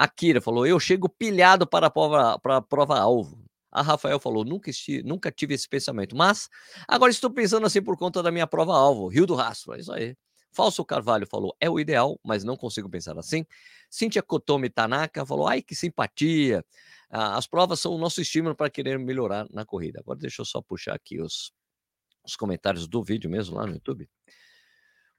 A 0.00 0.06
Kira 0.06 0.40
falou: 0.40 0.64
eu 0.64 0.78
chego 0.78 1.08
pilhado 1.08 1.66
para 1.66 1.88
a 1.88 1.90
prova, 1.90 3.00
alvo. 3.00 3.44
A 3.68 3.82
Rafael 3.82 4.20
falou: 4.20 4.44
nunca, 4.44 4.70
esti, 4.70 5.02
nunca 5.02 5.32
tive 5.32 5.54
esse 5.54 5.68
pensamento, 5.68 6.14
mas 6.14 6.48
agora 6.86 7.10
estou 7.10 7.28
pensando 7.28 7.66
assim 7.66 7.82
por 7.82 7.98
conta 7.98 8.22
da 8.22 8.30
minha 8.30 8.46
prova 8.46 8.74
alvo, 8.74 9.08
Rio 9.08 9.26
do 9.26 9.34
Rastro. 9.34 9.74
É 9.74 9.80
isso 9.80 9.92
aí. 9.92 10.16
Falso 10.52 10.84
Carvalho 10.84 11.26
falou: 11.26 11.52
é 11.60 11.68
o 11.68 11.80
ideal, 11.80 12.16
mas 12.22 12.44
não 12.44 12.56
consigo 12.56 12.88
pensar 12.88 13.18
assim. 13.18 13.44
Cíntia 13.90 14.22
Kotomi 14.22 14.70
Tanaka 14.70 15.26
falou: 15.26 15.48
ai, 15.48 15.62
que 15.62 15.74
simpatia. 15.74 16.64
Ah, 17.10 17.36
as 17.36 17.48
provas 17.48 17.80
são 17.80 17.92
o 17.92 17.98
nosso 17.98 18.20
estímulo 18.20 18.54
para 18.54 18.70
querer 18.70 19.00
melhorar 19.00 19.48
na 19.50 19.64
corrida. 19.64 19.98
Agora 19.98 20.20
deixa 20.20 20.42
eu 20.42 20.46
só 20.46 20.62
puxar 20.62 20.94
aqui 20.94 21.20
os, 21.20 21.50
os 22.24 22.36
comentários 22.36 22.86
do 22.86 23.02
vídeo 23.02 23.28
mesmo 23.28 23.56
lá 23.56 23.66
no 23.66 23.72
YouTube. 23.72 24.08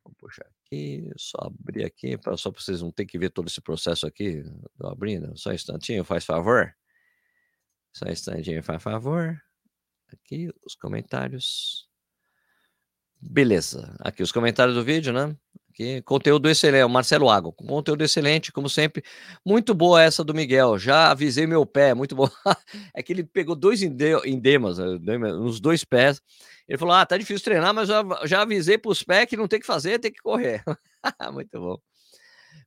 Vou 0.09 0.15
puxar 0.17 0.47
aqui, 0.65 1.11
só 1.17 1.37
abrir 1.41 1.85
aqui, 1.85 2.17
pra, 2.17 2.35
só 2.35 2.51
para 2.51 2.61
vocês 2.61 2.81
não 2.81 2.91
terem 2.91 3.07
que 3.07 3.19
ver 3.19 3.29
todo 3.29 3.47
esse 3.47 3.61
processo 3.61 4.07
aqui. 4.07 4.43
Tô 4.77 4.87
abrindo, 4.87 5.37
só 5.37 5.51
um 5.51 5.53
instantinho, 5.53 6.03
faz 6.03 6.25
favor. 6.25 6.75
Só 7.93 8.05
um 8.07 8.11
instantinho, 8.11 8.63
faz 8.63 8.81
favor. 8.81 9.39
Aqui, 10.11 10.49
os 10.65 10.73
comentários. 10.73 11.87
Beleza. 13.21 13.95
Aqui 13.99 14.23
os 14.23 14.31
comentários 14.31 14.75
do 14.75 14.83
vídeo, 14.83 15.13
né? 15.13 15.37
Aqui, 15.69 16.01
conteúdo 16.01 16.49
excelente. 16.49 16.83
O 16.83 16.89
Marcelo 16.89 17.29
Água, 17.29 17.53
conteúdo 17.53 18.03
excelente, 18.03 18.51
como 18.51 18.67
sempre. 18.67 19.03
Muito 19.45 19.73
boa 19.73 20.01
essa 20.01 20.23
do 20.23 20.33
Miguel. 20.33 20.77
Já 20.77 21.11
avisei 21.11 21.45
meu 21.47 21.65
pé, 21.65 21.93
muito 21.95 22.15
bom. 22.15 22.29
é 22.93 23.01
que 23.03 23.13
ele 23.13 23.23
pegou 23.23 23.55
dois 23.55 23.81
endemas, 23.81 24.77
né, 24.77 25.17
nos 25.17 25.59
dois 25.59 25.83
pés. 25.85 26.21
Ele 26.67 26.77
falou: 26.77 26.93
Ah, 26.93 27.05
tá 27.05 27.17
difícil 27.17 27.43
treinar, 27.43 27.73
mas 27.73 27.87
já, 27.87 28.03
já 28.25 28.41
avisei 28.41 28.77
para 28.77 28.91
os 28.91 29.03
pés 29.03 29.27
que 29.27 29.37
não 29.37 29.47
tem 29.47 29.59
que 29.59 29.65
fazer, 29.65 29.99
tem 29.99 30.11
que 30.11 30.21
correr. 30.21 30.63
muito 31.33 31.59
bom. 31.59 31.77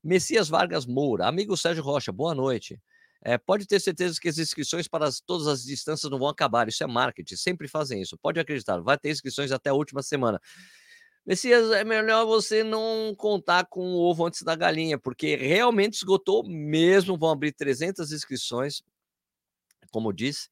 Messias 0.03 0.49
Vargas 0.49 0.87
Moura, 0.87 1.27
amigo 1.27 1.57
Sérgio 1.57 1.83
Rocha, 1.83 2.12
boa 2.12 2.35
noite. 2.35 2.81
É, 3.25 3.38
pode 3.38 3.67
ter 3.67 3.79
certeza 3.81 4.19
que 4.21 4.29
as 4.29 4.38
inscrições 4.38 4.88
para 4.88 5.07
as, 5.07 5.21
todas 5.21 5.47
as 5.47 5.62
distâncias 5.62 6.11
não 6.11 6.19
vão 6.19 6.29
acabar. 6.29 6.69
Isso 6.69 6.83
é 6.83 6.87
marketing, 6.88 7.37
sempre 7.37 7.69
fazem 7.69 8.03
isso. 8.03 8.19
Pode 8.19 8.41
acreditar, 8.41 8.81
vai 8.81 8.99
ter 8.99 9.11
inscrições 9.11 9.53
até 9.53 9.71
a 9.71 9.75
última 9.75 10.03
semana. 10.03 10.41
Messias, 11.25 11.71
é 11.71 11.85
melhor 11.85 12.27
você 12.27 12.65
não 12.65 13.15
contar 13.17 13.67
com 13.67 13.81
o 13.81 14.01
ovo 14.01 14.27
antes 14.27 14.43
da 14.43 14.57
galinha, 14.57 14.99
porque 14.99 15.37
realmente 15.37 15.95
esgotou 15.95 16.45
mesmo. 16.45 17.17
Vão 17.17 17.31
abrir 17.31 17.53
300 17.53 18.11
inscrições, 18.13 18.83
como 19.91 20.13
disse, 20.13 20.49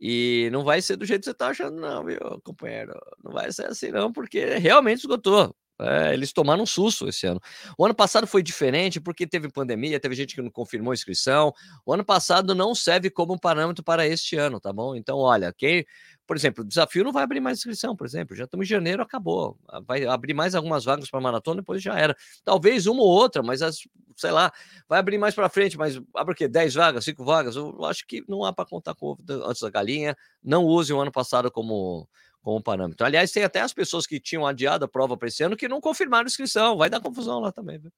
e 0.00 0.48
não 0.52 0.64
vai 0.64 0.82
ser 0.82 0.96
do 0.96 1.04
jeito 1.04 1.22
que 1.22 1.26
você 1.26 1.30
está 1.32 1.48
achando, 1.48 1.80
não, 1.80 2.04
viu, 2.04 2.18
companheiro? 2.44 2.92
Não 3.24 3.32
vai 3.32 3.50
ser 3.52 3.66
assim, 3.66 3.90
não, 3.90 4.12
porque 4.12 4.56
realmente 4.58 5.00
esgotou. 5.00 5.54
É, 5.80 6.12
eles 6.14 6.32
tomaram 6.32 6.62
um 6.62 6.66
susto 6.66 7.08
esse 7.08 7.26
ano. 7.26 7.40
O 7.76 7.84
ano 7.84 7.94
passado 7.94 8.26
foi 8.26 8.42
diferente 8.42 9.00
porque 9.00 9.26
teve 9.26 9.48
pandemia, 9.50 9.98
teve 9.98 10.14
gente 10.14 10.34
que 10.34 10.42
não 10.42 10.50
confirmou 10.50 10.92
a 10.92 10.94
inscrição. 10.94 11.52
O 11.84 11.92
ano 11.92 12.04
passado 12.04 12.54
não 12.54 12.74
serve 12.74 13.10
como 13.10 13.38
parâmetro 13.38 13.82
para 13.82 14.06
este 14.06 14.36
ano, 14.36 14.60
tá 14.60 14.72
bom? 14.72 14.94
Então, 14.94 15.18
olha, 15.18 15.52
quem, 15.52 15.84
por 16.26 16.36
exemplo, 16.36 16.64
o 16.64 16.66
desafio 16.66 17.04
não 17.04 17.12
vai 17.12 17.22
abrir 17.22 17.40
mais 17.40 17.58
inscrição, 17.58 17.94
por 17.94 18.06
exemplo. 18.06 18.34
Já 18.34 18.44
estamos 18.44 18.66
em 18.66 18.68
janeiro, 18.68 19.02
acabou. 19.02 19.58
Vai 19.86 20.04
abrir 20.06 20.34
mais 20.34 20.54
algumas 20.54 20.84
vagas 20.84 21.10
para 21.10 21.20
maratona, 21.20 21.60
depois 21.60 21.82
já 21.82 21.98
era. 21.98 22.16
Talvez 22.44 22.86
uma 22.86 23.02
ou 23.02 23.08
outra, 23.08 23.42
mas 23.42 23.62
as, 23.62 23.80
sei 24.16 24.30
lá, 24.30 24.52
vai 24.88 24.98
abrir 24.98 25.18
mais 25.18 25.34
para 25.34 25.48
frente, 25.48 25.76
mas 25.76 26.00
abre 26.14 26.32
o 26.32 26.36
quê? 26.36 26.48
10 26.48 26.74
vagas, 26.74 27.04
5 27.04 27.24
vagas? 27.24 27.56
Eu 27.56 27.84
acho 27.84 28.06
que 28.06 28.24
não 28.28 28.44
há 28.44 28.52
para 28.52 28.64
contar 28.64 28.94
com 28.94 29.16
antes 29.28 29.60
da 29.60 29.70
galinha. 29.70 30.16
Não 30.42 30.64
use 30.64 30.92
o 30.92 31.00
ano 31.00 31.12
passado 31.12 31.50
como 31.50 32.08
como 32.44 32.62
parâmetro. 32.62 33.06
Aliás, 33.06 33.32
tem 33.32 33.42
até 33.42 33.62
as 33.62 33.72
pessoas 33.72 34.06
que 34.06 34.20
tinham 34.20 34.46
adiado 34.46 34.84
a 34.84 34.88
prova 34.88 35.16
para 35.16 35.28
esse 35.28 35.42
ano 35.42 35.56
que 35.56 35.66
não 35.66 35.80
confirmaram 35.80 36.26
inscrição. 36.26 36.76
Vai 36.76 36.90
dar 36.90 37.00
confusão 37.00 37.40
lá 37.40 37.50
também. 37.50 37.78
Viu? 37.78 37.90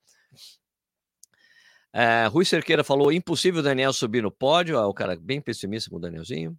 É, 1.92 2.26
Rui 2.26 2.44
Cerqueira 2.44 2.84
falou: 2.84 3.10
impossível 3.10 3.60
o 3.60 3.62
Daniel 3.62 3.92
subir 3.92 4.22
no 4.22 4.30
pódio. 4.30 4.78
Ah, 4.78 4.86
o 4.86 4.94
cara 4.94 5.16
bem 5.16 5.40
pessimista 5.40 5.90
com 5.90 5.96
o 5.96 6.00
Danielzinho. 6.00 6.56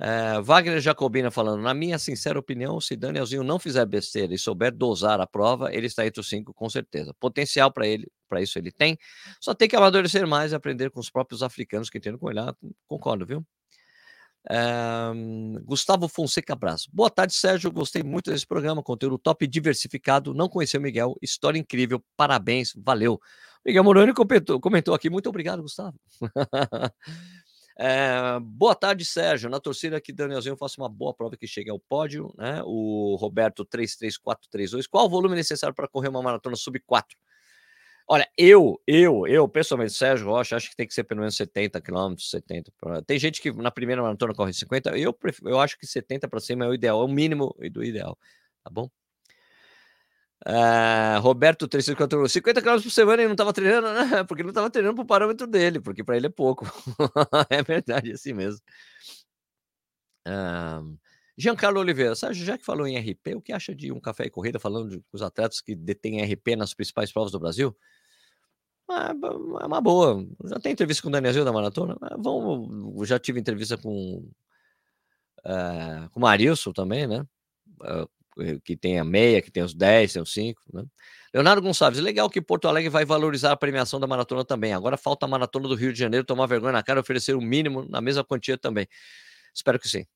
É, 0.00 0.40
Wagner 0.40 0.80
Jacobina 0.80 1.30
falando: 1.30 1.60
na 1.60 1.74
minha 1.74 1.98
sincera 1.98 2.38
opinião, 2.38 2.80
se 2.80 2.94
Danielzinho 2.94 3.42
não 3.42 3.58
fizer 3.58 3.84
besteira 3.84 4.32
e 4.32 4.38
souber 4.38 4.72
dosar 4.72 5.20
a 5.20 5.26
prova, 5.26 5.74
ele 5.74 5.88
está 5.88 6.06
entre 6.06 6.20
os 6.20 6.28
cinco 6.28 6.54
com 6.54 6.68
certeza. 6.70 7.12
Potencial 7.18 7.72
para 7.72 7.86
ele, 7.86 8.06
para 8.28 8.40
isso 8.40 8.58
ele 8.58 8.70
tem. 8.70 8.96
Só 9.40 9.54
tem 9.54 9.68
que 9.68 9.74
amadurecer 9.74 10.26
mais 10.26 10.52
e 10.52 10.54
aprender 10.54 10.90
com 10.90 11.00
os 11.00 11.10
próprios 11.10 11.42
africanos 11.42 11.90
que 11.90 11.98
treinam 11.98 12.18
com 12.18 12.30
ele. 12.30 12.40
Concordo, 12.86 13.26
viu? 13.26 13.44
Gustavo 15.64 16.08
Fonseca 16.08 16.54
Braz. 16.54 16.86
Boa 16.86 17.10
tarde, 17.10 17.34
Sérgio. 17.34 17.70
Gostei 17.70 18.02
muito 18.02 18.30
desse 18.30 18.46
programa. 18.46 18.82
Conteúdo 18.82 19.18
top 19.18 19.46
diversificado. 19.46 20.32
Não 20.32 20.48
conheceu 20.48 20.80
o 20.80 20.82
Miguel. 20.82 21.16
História 21.20 21.58
incrível. 21.58 22.02
Parabéns. 22.16 22.72
Valeu. 22.76 23.20
Miguel 23.66 23.84
Moroni 23.84 24.14
comentou, 24.14 24.60
comentou 24.60 24.94
aqui. 24.94 25.10
Muito 25.10 25.28
obrigado, 25.28 25.60
Gustavo. 25.60 25.98
É, 27.80 28.40
boa 28.40 28.74
tarde, 28.74 29.04
Sérgio. 29.04 29.48
Na 29.48 29.60
torcida 29.60 30.00
que 30.00 30.12
Danielzinho 30.12 30.56
faça 30.56 30.80
uma 30.80 30.88
boa 30.88 31.14
prova 31.14 31.36
que 31.36 31.46
chegue 31.46 31.70
ao 31.70 31.78
pódio, 31.78 32.34
né? 32.36 32.60
O 32.64 33.16
Roberto 33.16 33.64
33432. 33.64 34.88
Qual 34.88 35.06
o 35.06 35.08
volume 35.08 35.36
necessário 35.36 35.74
para 35.74 35.86
correr 35.86 36.08
uma 36.08 36.20
maratona 36.20 36.56
sub 36.56 36.80
4? 36.80 37.16
Olha, 38.08 38.28
eu, 38.38 38.80
eu, 38.86 39.26
eu, 39.26 39.46
pessoalmente, 39.48 39.92
Sérgio 39.92 40.28
Rocha, 40.28 40.56
acho 40.56 40.70
que 40.70 40.76
tem 40.76 40.86
que 40.86 40.94
ser 40.94 41.04
pelo 41.04 41.20
menos 41.20 41.36
70 41.36 41.80
quilômetros, 41.80 42.30
70. 42.30 42.72
Tem 43.06 43.18
gente 43.18 43.40
que 43.40 43.52
na 43.52 43.70
primeira 43.70 44.02
maratona 44.02 44.34
corre 44.34 44.52
50, 44.52 44.96
eu, 44.98 45.12
prefiro, 45.12 45.50
eu 45.50 45.60
acho 45.60 45.78
que 45.78 45.86
70 45.86 46.26
para 46.26 46.40
cima 46.40 46.64
é 46.64 46.68
o 46.68 46.74
ideal, 46.74 47.02
é 47.02 47.04
o 47.04 47.08
mínimo 47.08 47.54
do 47.70 47.84
ideal, 47.84 48.18
tá 48.64 48.70
bom? 48.70 48.90
Uh, 50.46 51.20
Roberto 51.20 51.66
354, 51.66 52.28
50 52.28 52.62
km 52.62 52.82
por 52.82 52.90
semana 52.90 53.22
e 53.22 53.26
não 53.26 53.32
estava 53.32 53.52
treinando, 53.52 53.92
né? 53.92 54.22
Porque 54.24 54.42
não 54.42 54.50
estava 54.50 54.70
treinando 54.70 54.94
para 54.94 55.02
o 55.02 55.06
parâmetro 55.06 55.46
dele, 55.46 55.80
porque 55.80 56.04
para 56.04 56.16
ele 56.16 56.26
é 56.26 56.30
pouco. 56.30 56.64
é 57.50 57.62
verdade, 57.62 58.10
é 58.12 58.14
assim 58.14 58.32
mesmo. 58.32 58.60
Uh, 60.26 60.96
Giancarlo 61.36 61.80
Oliveira, 61.80 62.14
Sérgio, 62.14 62.44
já 62.44 62.56
que 62.56 62.64
falou 62.64 62.86
em 62.86 62.98
RP, 62.98 63.34
o 63.36 63.40
que 63.40 63.52
acha 63.52 63.74
de 63.74 63.92
um 63.92 64.00
café 64.00 64.26
e 64.26 64.30
corrida 64.30 64.58
falando 64.58 64.90
de, 64.90 65.04
os 65.12 65.22
atletas 65.22 65.60
que 65.60 65.74
detêm 65.74 66.22
RP 66.22 66.56
nas 66.56 66.74
principais 66.74 67.12
provas 67.12 67.32
do 67.32 67.40
Brasil? 67.40 67.76
É, 68.90 69.10
é 69.62 69.66
uma 69.66 69.80
boa. 69.80 70.26
Já 70.44 70.58
tem 70.58 70.72
entrevista 70.72 71.02
com 71.02 71.08
o 71.08 71.12
Danielzinho 71.12 71.44
da 71.44 71.52
Maratona? 71.52 71.96
Vamos, 72.18 73.08
já 73.08 73.18
tive 73.18 73.38
entrevista 73.38 73.76
com, 73.76 74.28
é, 75.44 76.08
com 76.10 76.18
o 76.18 76.22
Marilson 76.22 76.72
também, 76.72 77.06
né? 77.06 77.24
É, 77.84 78.08
que 78.64 78.76
tem 78.76 78.98
a 78.98 79.04
meia, 79.04 79.42
que 79.42 79.50
tem 79.50 79.62
os 79.62 79.74
10, 79.74 80.12
tem 80.12 80.22
os 80.22 80.32
5, 80.32 80.62
né? 80.72 80.84
Leonardo 81.32 81.60
Gonçalves, 81.60 82.00
legal 82.00 82.30
que 82.30 82.40
Porto 82.40 82.68
Alegre 82.68 82.88
vai 82.88 83.04
valorizar 83.04 83.52
a 83.52 83.56
premiação 83.56 84.00
da 84.00 84.06
maratona 84.06 84.44
também. 84.44 84.72
Agora 84.72 84.96
falta 84.96 85.26
a 85.26 85.28
maratona 85.28 85.68
do 85.68 85.74
Rio 85.74 85.92
de 85.92 85.98
Janeiro 85.98 86.24
tomar 86.24 86.46
vergonha 86.46 86.72
na 86.72 86.82
cara 86.82 87.00
e 87.00 87.02
oferecer 87.02 87.34
o 87.34 87.40
mínimo 87.40 87.86
na 87.88 88.00
mesma 88.00 88.24
quantia 88.24 88.56
também. 88.56 88.88
Espero 89.54 89.78
que 89.78 89.88
sim. 89.88 90.06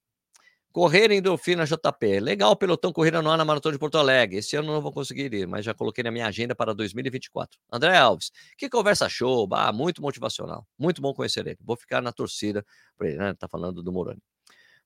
Correr 0.72 1.12
endorfina 1.12 1.66
JP. 1.66 2.20
Legal, 2.20 2.56
pelotão 2.56 2.90
corrida 2.94 3.20
no 3.20 3.30
ar 3.30 3.36
na 3.36 3.44
Maratona 3.44 3.74
de 3.74 3.78
Porto 3.78 3.98
Alegre. 3.98 4.38
Esse 4.38 4.56
ano 4.56 4.72
não 4.72 4.80
vou 4.80 4.90
conseguir 4.90 5.32
ir, 5.34 5.46
mas 5.46 5.66
já 5.66 5.74
coloquei 5.74 6.02
na 6.02 6.10
minha 6.10 6.26
agenda 6.26 6.54
para 6.54 6.72
2024. 6.72 7.60
André 7.70 7.94
Alves, 7.98 8.30
que 8.56 8.70
conversa 8.70 9.06
show, 9.06 9.46
bah, 9.46 9.70
muito 9.70 10.00
motivacional. 10.00 10.66
Muito 10.78 11.02
bom 11.02 11.12
conhecer 11.12 11.46
ele. 11.46 11.58
Vou 11.60 11.76
ficar 11.76 12.00
na 12.00 12.10
torcida 12.10 12.64
para 12.96 13.06
ele, 13.06 13.18
né? 13.18 13.34
Tá 13.34 13.46
falando 13.46 13.82
do 13.82 13.92
Moroni. 13.92 14.22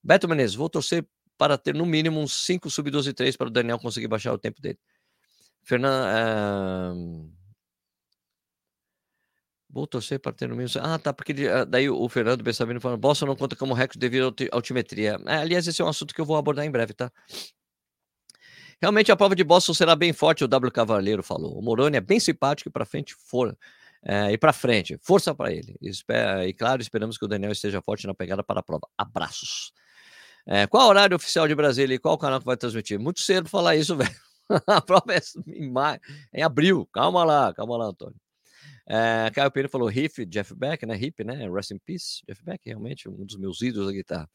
Beto 0.03 0.29
Menezes, 0.29 0.57
vou 0.57 0.68
torcer 0.68 1.07
para 1.37 1.59
ter 1.59 1.75
no 1.75 1.87
mínimo 1.87 2.20
uns 2.20 2.44
5 2.44 2.70
sub-12 2.70 3.12
3 3.14 3.37
para 3.37 3.49
o 3.49 3.51
Daniel 3.51 3.79
conseguir 3.79 4.09
baixar 4.09 4.33
o 4.33 4.38
tempo 4.38 4.61
dele. 4.61 4.79
Fernando. 5.62 6.07
Uh... 6.96 7.37
Vou 9.68 9.87
torcer 9.87 10.18
para 10.18 10.33
ter 10.33 10.49
no 10.49 10.57
mínimo. 10.57 10.72
Ah, 10.81 10.99
tá, 10.99 11.12
porque 11.12 11.35
ah, 11.49 11.64
daí 11.64 11.90
o 11.90 12.09
Fernando 12.09 12.42
Bessavino 12.42 12.81
falando: 12.81 12.99
Boston 12.99 13.27
não 13.27 13.37
conta 13.37 13.55
como 13.55 13.75
recorde 13.75 13.99
devido 13.99 14.35
à 14.51 14.57
altimetria. 14.57 15.18
É, 15.27 15.37
aliás, 15.37 15.66
esse 15.66 15.83
é 15.83 15.85
um 15.85 15.88
assunto 15.88 16.14
que 16.14 16.20
eu 16.20 16.25
vou 16.25 16.37
abordar 16.37 16.64
em 16.64 16.70
breve, 16.70 16.94
tá? 16.94 17.12
Realmente 18.81 19.11
a 19.11 19.16
prova 19.16 19.35
de 19.35 19.42
Boston 19.42 19.75
será 19.75 19.96
bem 19.96 20.12
forte, 20.12 20.44
o 20.44 20.49
W 20.49 20.70
Cavaleiro 20.70 21.22
falou. 21.22 21.59
O 21.59 21.62
Moroni 21.62 21.96
é 21.96 22.01
bem 22.01 22.20
simpático 22.20 22.68
e 22.68 22.72
para 22.72 22.85
frente 22.85 23.14
for. 23.14 23.57
É, 24.03 24.33
e 24.33 24.38
para 24.38 24.53
frente, 24.53 24.99
força 25.03 25.35
para 25.35 25.53
ele. 25.53 25.77
E, 25.83 26.53
claro, 26.55 26.81
esperamos 26.81 27.18
que 27.18 27.25
o 27.25 27.29
Daniel 27.29 27.53
esteja 27.53 27.83
forte 27.83 28.07
na 28.07 28.14
pegada 28.14 28.42
para 28.44 28.61
a 28.61 28.62
prova. 28.62 28.88
Abraços. 28.96 29.72
É, 30.46 30.66
qual 30.66 30.88
horário 30.88 31.16
oficial 31.16 31.48
de 31.48 31.54
Brasília 31.54 31.94
e 31.96 31.98
qual 31.98 32.16
canal 32.16 32.38
que 32.38 32.46
vai 32.46 32.56
transmitir? 32.56 32.98
Muito 32.98 33.20
cedo 33.20 33.48
falar 33.48 33.76
isso, 33.76 33.96
velho. 33.96 34.14
a 34.66 34.80
prova 34.80 35.12
é 35.14 35.20
em, 35.48 35.70
maio, 35.70 36.00
em 36.32 36.42
abril. 36.42 36.87
Calma 36.92 37.24
lá, 37.24 37.52
calma 37.52 37.76
lá, 37.76 37.87
Antônio. 37.87 38.16
É, 38.88 39.28
Caio 39.35 39.50
Pereira 39.50 39.68
falou 39.68 39.88
Riff, 39.88 40.24
Jeff 40.26 40.54
Beck, 40.54 40.87
né? 40.87 40.96
Hip, 40.96 41.24
né? 41.24 41.50
Rest 41.50 41.72
in 41.72 41.78
Peace, 41.78 42.22
Jeff 42.28 42.44
Beck, 42.44 42.61
realmente 42.64 43.09
um 43.09 43.24
dos 43.24 43.37
meus 43.37 43.61
ídolos 43.61 43.88
da 43.88 43.92
guitarra. 43.92 44.30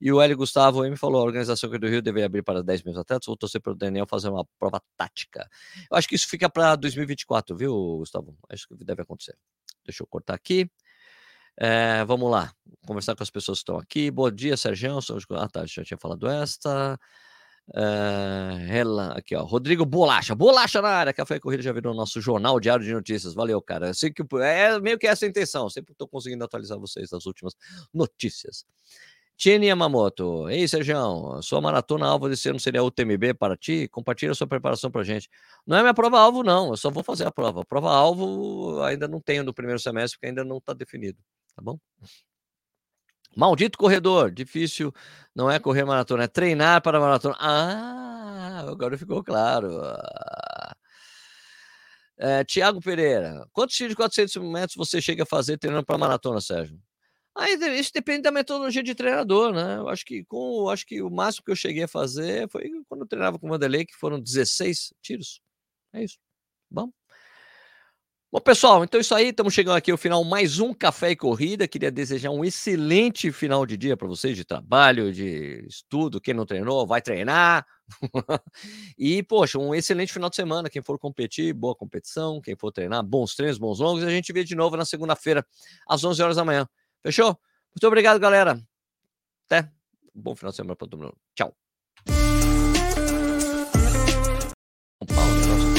E 0.00 0.12
o 0.12 0.20
Hélio 0.20 0.36
Gustavo 0.36 0.82
me 0.82 0.96
falou: 0.96 1.20
a 1.20 1.24
organização 1.24 1.70
aqui 1.70 1.78
do 1.78 1.86
Rio 1.86 2.02
deveria 2.02 2.26
abrir 2.26 2.42
para 2.42 2.64
10 2.64 2.82
mil 2.82 2.98
atletas, 2.98 3.26
vou 3.26 3.36
torcer 3.36 3.60
para 3.60 3.72
o 3.72 3.76
Daniel 3.76 4.04
fazer 4.08 4.28
uma 4.28 4.44
prova 4.58 4.82
tática. 4.96 5.48
Eu 5.88 5.96
acho 5.96 6.08
que 6.08 6.16
isso 6.16 6.26
fica 6.28 6.50
para 6.50 6.74
2024, 6.74 7.56
viu, 7.56 7.72
Gustavo? 7.98 8.36
Acho 8.48 8.66
que 8.66 8.84
deve 8.84 9.02
acontecer. 9.02 9.36
Deixa 9.84 10.02
eu 10.02 10.06
cortar 10.08 10.34
aqui. 10.34 10.68
É, 11.58 12.04
vamos 12.04 12.30
lá, 12.30 12.52
conversar 12.86 13.14
com 13.14 13.22
as 13.22 13.30
pessoas 13.30 13.58
que 13.58 13.62
estão 13.62 13.78
aqui. 13.78 14.10
Bom 14.10 14.30
dia, 14.30 14.56
Sérgio. 14.56 14.98
Ah, 15.32 15.48
tá, 15.48 15.64
já 15.66 15.84
tinha 15.84 15.98
falado 15.98 16.28
esta. 16.28 16.98
Uh, 17.68 18.58
ela, 18.68 19.12
aqui, 19.12 19.36
ó, 19.36 19.44
Rodrigo 19.44 19.86
Bolacha, 19.86 20.34
Bolacha 20.34 20.82
na 20.82 20.88
área, 20.88 21.12
Café 21.12 21.38
Corrida 21.38 21.62
já 21.62 21.72
virou 21.72 21.94
nosso 21.94 22.20
jornal 22.20 22.58
diário 22.58 22.84
de 22.84 22.92
notícias. 22.92 23.34
Valeu, 23.34 23.62
cara. 23.62 23.88
Eu 23.88 23.94
sei 23.94 24.10
que 24.12 24.22
é 24.42 24.80
meio 24.80 24.98
que 24.98 25.06
essa 25.06 25.24
a 25.24 25.28
intenção. 25.28 25.70
Sempre 25.70 25.92
estou 25.92 26.08
conseguindo 26.08 26.44
atualizar 26.44 26.78
vocês 26.78 27.10
das 27.10 27.24
últimas 27.24 27.54
notícias. 27.94 28.66
Tiene 29.36 29.66
Yamamoto, 29.66 30.48
ei 30.48 30.68
Sérgio, 30.68 31.42
sua 31.42 31.60
maratona 31.60 32.06
alvo 32.06 32.28
desse 32.28 32.48
ano 32.48 32.60
seria 32.60 32.82
UTMB 32.82 33.34
para 33.34 33.56
ti? 33.56 33.88
Compartilha 33.88 34.34
sua 34.34 34.46
preparação 34.46 34.90
para 34.90 35.02
gente. 35.02 35.28
Não 35.66 35.76
é 35.76 35.80
minha 35.80 35.94
prova 35.94 36.20
alvo, 36.20 36.42
não. 36.44 36.70
Eu 36.70 36.76
só 36.76 36.90
vou 36.90 37.02
fazer 37.02 37.26
a 37.26 37.32
prova. 37.32 37.64
Prova 37.64 37.90
alvo 37.90 38.82
ainda 38.82 39.08
não 39.08 39.20
tenho 39.20 39.42
no 39.42 39.54
primeiro 39.54 39.80
semestre, 39.80 40.18
porque 40.18 40.26
ainda 40.26 40.44
não 40.44 40.58
está 40.58 40.72
definido. 40.72 41.18
Tá 41.54 41.62
bom? 41.62 41.78
Maldito 43.34 43.78
corredor, 43.78 44.30
difícil 44.30 44.92
não 45.34 45.50
é 45.50 45.58
correr 45.58 45.84
maratona, 45.84 46.24
é 46.24 46.28
treinar 46.28 46.82
para 46.82 47.00
maratona. 47.00 47.34
Ah, 47.38 48.64
agora 48.68 48.98
ficou 48.98 49.24
claro. 49.24 49.70
É, 52.18 52.44
Tiago 52.44 52.80
Pereira, 52.80 53.46
quantos 53.52 53.74
tiros 53.74 53.92
de 53.92 53.96
400 53.96 54.36
metros 54.36 54.76
você 54.76 55.00
chega 55.00 55.22
a 55.22 55.26
fazer 55.26 55.56
treinando 55.58 55.84
para 55.84 55.96
maratona, 55.98 56.40
Sérgio? 56.40 56.78
Aí 57.34 57.54
isso 57.78 57.90
depende 57.94 58.22
da 58.22 58.30
metodologia 58.30 58.82
de 58.82 58.94
treinador, 58.94 59.52
né? 59.54 59.76
Eu 59.78 59.88
acho 59.88 60.04
que 60.04 60.22
com, 60.24 60.68
acho 60.68 60.86
que 60.86 61.02
o 61.02 61.10
máximo 61.10 61.44
que 61.44 61.50
eu 61.50 61.56
cheguei 61.56 61.84
a 61.84 61.88
fazer 61.88 62.48
foi 62.50 62.70
quando 62.88 63.02
eu 63.02 63.08
treinava 63.08 63.38
com 63.38 63.46
o 63.46 63.50
Vanderlei, 63.50 63.86
que 63.86 63.94
foram 63.94 64.20
16 64.20 64.92
tiros. 65.00 65.40
É 65.94 66.04
isso. 66.04 66.18
Bom. 66.70 66.90
Bom, 68.32 68.40
pessoal, 68.40 68.82
então 68.82 68.96
é 68.98 69.02
isso 69.02 69.14
aí. 69.14 69.28
Estamos 69.28 69.52
chegando 69.52 69.76
aqui 69.76 69.90
ao 69.90 69.98
final 69.98 70.24
mais 70.24 70.58
um 70.58 70.72
Café 70.72 71.10
e 71.10 71.16
Corrida. 71.16 71.68
Queria 71.68 71.90
desejar 71.90 72.30
um 72.30 72.42
excelente 72.42 73.30
final 73.30 73.66
de 73.66 73.76
dia 73.76 73.94
para 73.94 74.08
vocês, 74.08 74.34
de 74.34 74.42
trabalho, 74.42 75.12
de 75.12 75.66
estudo. 75.68 76.18
Quem 76.18 76.32
não 76.32 76.46
treinou, 76.46 76.86
vai 76.86 77.02
treinar. 77.02 77.66
e, 78.96 79.22
poxa, 79.22 79.58
um 79.58 79.74
excelente 79.74 80.14
final 80.14 80.30
de 80.30 80.36
semana. 80.36 80.70
Quem 80.70 80.80
for 80.80 80.98
competir, 80.98 81.52
boa 81.52 81.74
competição. 81.74 82.40
Quem 82.40 82.56
for 82.56 82.72
treinar, 82.72 83.02
bons 83.02 83.34
treinos, 83.34 83.58
bons 83.58 83.80
longos. 83.80 84.02
E 84.02 84.06
a 84.06 84.10
gente 84.10 84.32
vê 84.32 84.42
de 84.42 84.54
novo 84.54 84.78
na 84.78 84.86
segunda-feira, 84.86 85.46
às 85.86 86.02
11 86.02 86.22
horas 86.22 86.36
da 86.36 86.42
manhã. 86.42 86.66
Fechou? 87.02 87.38
Muito 87.74 87.86
obrigado, 87.86 88.18
galera. 88.18 88.58
Até. 89.44 89.70
Bom 90.14 90.34
final 90.34 90.52
de 90.52 90.56
semana 90.56 90.74
para 90.74 90.88
todo 90.88 91.02
mundo. 91.02 91.14
Tchau. 91.34 91.54
Pau, 95.06 95.71